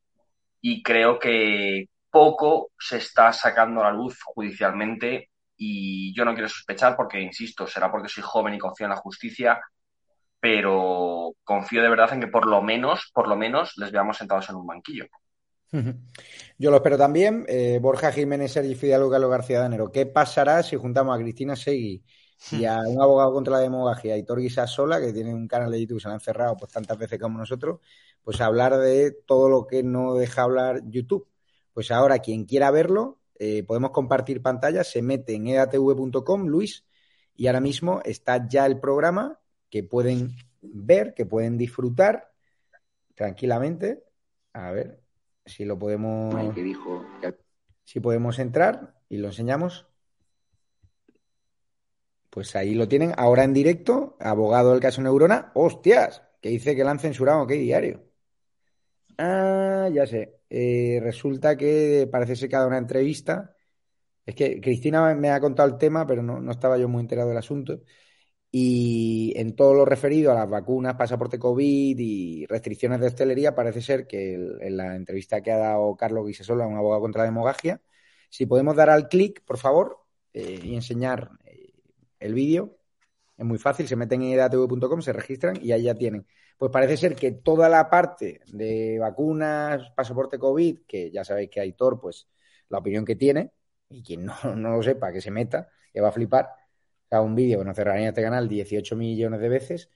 [0.61, 6.49] y creo que poco se está sacando a la luz judicialmente y yo no quiero
[6.49, 9.61] sospechar porque, insisto, será porque soy joven y confío en la justicia,
[10.41, 14.49] pero confío de verdad en que por lo menos, por lo menos, les veamos sentados
[14.51, 15.07] en un banquillo.
[16.59, 17.45] Yo lo espero también.
[17.49, 19.91] Eh, Borja Jiménez, Sergi Fidalgo, Carlos García Danero.
[19.91, 22.03] ¿Qué pasará si juntamos a Cristina Segui
[22.53, 26.01] y a un abogado contra la demografía, Hitor Sola, que tiene un canal de YouTube,
[26.01, 27.81] se lo han cerrado pues tantas veces como nosotros,
[28.23, 31.29] pues hablar de todo lo que no deja hablar YouTube.
[31.73, 36.85] Pues ahora, quien quiera verlo, eh, podemos compartir pantalla, se mete en edatv.com, Luis,
[37.35, 39.39] y ahora mismo está ya el programa
[39.71, 42.33] que pueden ver, que pueden disfrutar
[43.15, 44.05] tranquilamente.
[44.53, 45.01] A ver
[45.45, 46.55] si lo podemos.
[47.85, 49.87] Si podemos entrar y lo enseñamos.
[52.31, 55.51] Pues ahí lo tienen, ahora en directo, abogado del caso Neurona.
[55.55, 56.23] ¡Hostias!
[56.41, 58.05] Que dice que la han censurado, ¿qué diario?
[59.17, 60.41] Ah, ya sé.
[60.51, 63.57] Eh, resulta que parece ser que ha dado una entrevista.
[64.25, 67.39] Es que Cristina me ha contado el tema, pero no, estaba yo muy enterado del
[67.39, 67.81] asunto.
[68.51, 73.83] Y en todo lo referido a las vacunas, pasaporte COVID y restricciones de hostelería, parece
[73.83, 77.83] ser que en la entrevista que ha dado Carlos Guisasola, un abogado contra la demogagia,
[78.31, 79.99] si podemos dar al clic, por favor,
[80.33, 81.73] eh, y enseñar eh,
[82.21, 82.79] el vídeo,
[83.37, 86.27] es muy fácil, se meten en edatv.com, se registran y ahí ya tienen.
[86.59, 91.61] Pues parece ser que toda la parte de vacunas, pasaporte COVID, que ya sabéis que
[91.61, 92.29] Aitor, pues
[92.69, 93.53] la opinión que tiene,
[93.89, 96.49] y quien no, lo sepa, que se meta, que va a flipar,
[97.11, 99.91] o un vídeo que nos cerraría este canal 18 millones de veces,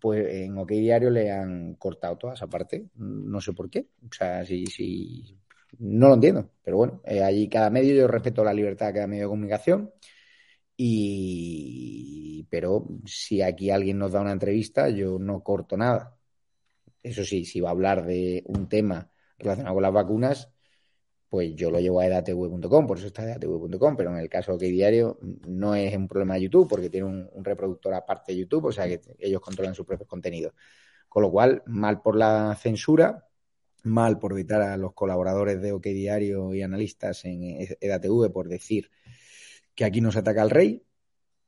[0.00, 2.88] pues en OK Diario le han cortado toda esa parte.
[2.96, 3.88] No sé por qué.
[4.04, 5.38] O sea, si, si
[5.78, 6.50] no lo entiendo.
[6.62, 9.92] Pero bueno, eh, allí cada medio, yo respeto la libertad de cada medio de comunicación.
[10.76, 16.16] Y, pero si aquí alguien nos da una entrevista, yo no corto nada.
[17.02, 20.52] Eso sí, si va a hablar de un tema relacionado con las vacunas,
[21.32, 24.66] pues yo lo llevo a edatv.com, por eso está edatv.com, pero en el caso de
[24.66, 25.18] que diario
[25.48, 28.86] no es un problema de YouTube, porque tiene un, reproductor aparte de YouTube, o sea
[28.86, 30.52] que ellos controlan sus propios contenidos.
[31.08, 33.26] Con lo cual, mal por la censura,
[33.82, 38.90] mal por evitar a los colaboradores de OK Diario y analistas en EDATV por decir
[39.74, 40.84] que aquí no se ataca al rey.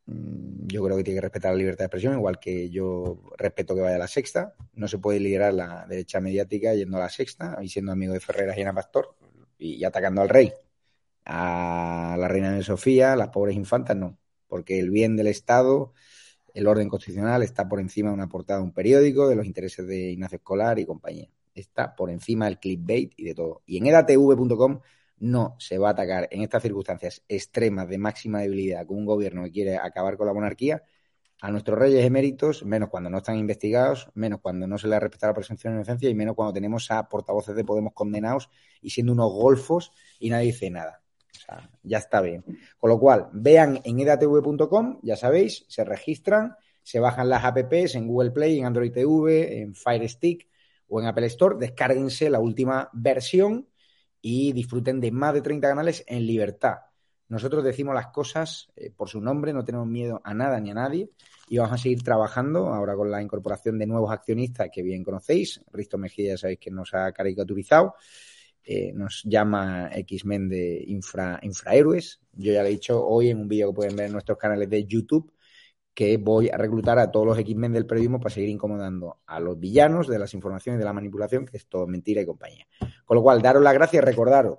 [0.07, 3.75] Mm, yo creo que tiene que respetar la libertad de expresión, igual que yo respeto
[3.75, 4.55] que vaya a la sexta.
[4.73, 8.21] No se puede liderar la derecha mediática yendo a la sexta y siendo amigo de
[8.21, 9.15] Ferreras y Ana Pastor
[9.65, 10.53] y, atacando al rey.
[11.25, 14.19] A la reina de Sofía, las pobres infantas, no.
[14.47, 15.93] Porque el bien del Estado,
[16.53, 19.87] el orden constitucional está por encima de una portada de un periódico, de los intereses
[19.87, 21.29] de Ignacio Escolar y compañía.
[21.55, 23.63] Está por encima del clickbait y de todo.
[23.67, 24.81] Y en edatv.com
[25.19, 29.45] no se va a atacar en estas circunstancias extremas de máxima debilidad con un gobierno
[29.45, 30.83] que quiere acabar con la monarquía
[31.41, 35.01] a nuestros reyes eméritos, menos cuando no están investigados, menos cuando no se les ha
[35.01, 38.91] respetado la presunción de inocencia y menos cuando tenemos a portavoces de Podemos condenados y
[38.91, 41.03] siendo unos golfos y nadie dice nada.
[41.35, 42.45] O sea, ya está bien.
[42.79, 48.07] Con lo cual, vean en edatv.com, ya sabéis, se registran, se bajan las apps en
[48.07, 50.49] Google Play, en Android TV, en Fire Stick
[50.89, 53.69] o en Apple Store, descárguense la última versión
[54.21, 56.77] y disfruten de más de 30 canales en libertad.
[57.29, 60.75] Nosotros decimos las cosas eh, por su nombre, no tenemos miedo a nada ni a
[60.75, 61.11] nadie
[61.49, 65.61] y vamos a seguir trabajando ahora con la incorporación de nuevos accionistas que bien conocéis.
[65.73, 67.95] Risto Mejía ya sabéis que nos ha caricaturizado,
[68.63, 72.21] eh, nos llama X-Men de infra, infrahéroes.
[72.33, 74.69] Yo ya le he dicho hoy en un vídeo que pueden ver en nuestros canales
[74.69, 75.33] de YouTube
[75.95, 79.59] que voy a reclutar a todos los X-Men del periodismo para seguir incomodando a los
[79.59, 82.67] villanos de las informaciones y de la manipulación, que es todo mentira y compañía.
[83.05, 84.59] Con lo cual, daros las gracias recordaros,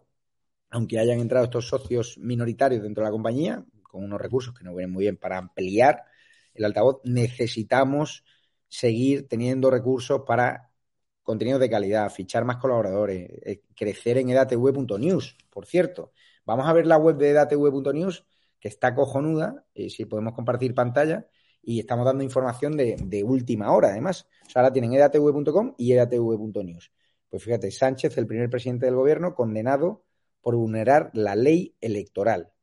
[0.75, 4.75] aunque hayan entrado estos socios minoritarios dentro de la compañía, con unos recursos que nos
[4.75, 6.03] vienen muy bien para ampliar
[6.53, 8.25] el altavoz, necesitamos
[8.67, 10.73] seguir teniendo recursos para
[11.23, 16.11] contenido de calidad, fichar más colaboradores, eh, crecer en edatv.news, por cierto.
[16.45, 18.25] Vamos a ver la web de edatv.news
[18.59, 21.25] que está cojonuda, y si podemos compartir pantalla,
[21.63, 24.27] y estamos dando información de, última hora, además.
[24.53, 26.91] Ahora tienen edatv.com y edatv.news.
[27.29, 30.04] Pues fíjate, Sánchez, el primer presidente del gobierno, condenado
[30.45, 32.53] por vulnerar la ley electoral.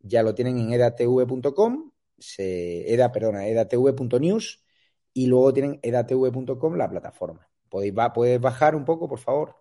[0.00, 4.64] Ya lo tienen en edatv.com, se, eda, perdona, edatv.news
[5.12, 7.48] y luego tienen edatv.com la plataforma.
[7.68, 9.54] ¿Podéis, ¿Puedes bajar un poco, por favor?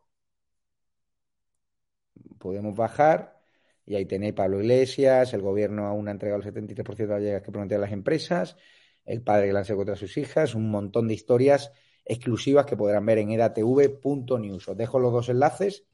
[2.39, 3.39] Podemos bajar
[3.85, 7.43] y ahí tenéis Pablo Iglesias, el gobierno aún ha entregado el 73% de las llegas
[7.43, 8.57] que prometían las empresas,
[9.05, 11.71] el padre que lanzó contra sus hijas, un montón de historias
[12.03, 14.69] exclusivas que podrán ver en edatv.news.
[14.69, 15.85] Os dejo los dos enlaces,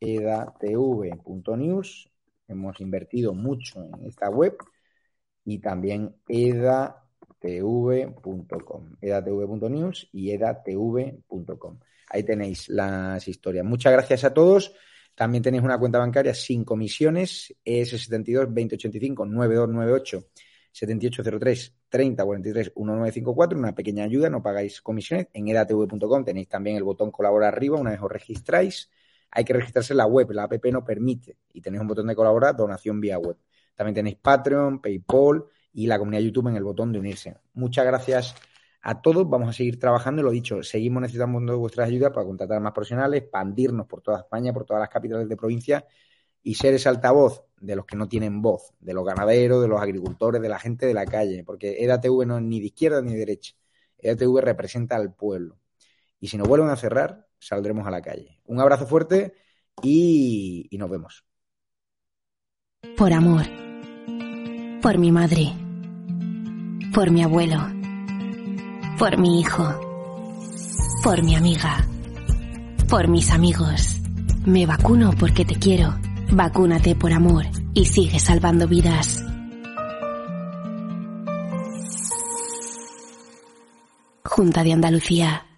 [0.00, 1.90] edatv.news.
[2.48, 4.56] Hemos invertido mucho en esta web
[5.44, 6.96] y también edatv.com,
[9.00, 11.78] edatv.news y edatv.com.
[12.08, 13.64] Ahí tenéis las historias.
[13.64, 14.74] Muchas gracias a todos.
[15.14, 20.24] También tenéis una cuenta bancaria sin comisiones, ES72 2085 9298
[20.72, 25.28] 7803 3043 1954, una pequeña ayuda, no pagáis comisiones.
[25.32, 28.90] En edatv.com tenéis también el botón colaborar arriba, una vez os registráis.
[29.30, 31.36] Hay que registrarse en la web, la app no permite.
[31.52, 33.36] Y tenéis un botón de colaborar, donación vía web.
[33.74, 37.36] También tenéis Patreon, PayPal y la comunidad YouTube en el botón de unirse.
[37.54, 38.34] Muchas gracias
[38.82, 39.28] a todos.
[39.28, 40.22] Vamos a seguir trabajando.
[40.22, 44.64] Lo dicho, seguimos necesitando vuestras ayudas para contratar más profesionales, expandirnos por toda España, por
[44.64, 45.84] todas las capitales de provincia
[46.42, 49.80] y ser ese altavoz de los que no tienen voz, de los ganaderos, de los
[49.80, 53.12] agricultores, de la gente de la calle, porque EDATV no es ni de izquierda ni
[53.12, 53.54] de derecha.
[53.98, 55.58] EDATV representa al pueblo.
[56.18, 58.40] Y si nos vuelven a cerrar, saldremos a la calle.
[58.44, 59.34] Un abrazo fuerte
[59.82, 61.24] y, y nos vemos.
[62.96, 63.46] Por amor.
[64.82, 65.52] Por mi madre.
[66.94, 67.58] Por mi abuelo.
[68.98, 69.80] Por mi hijo.
[71.02, 71.86] Por mi amiga.
[72.88, 73.96] Por mis amigos.
[74.46, 75.98] Me vacuno porque te quiero.
[76.32, 79.24] Vacúnate por amor y sigue salvando vidas.
[84.24, 85.49] Junta de Andalucía.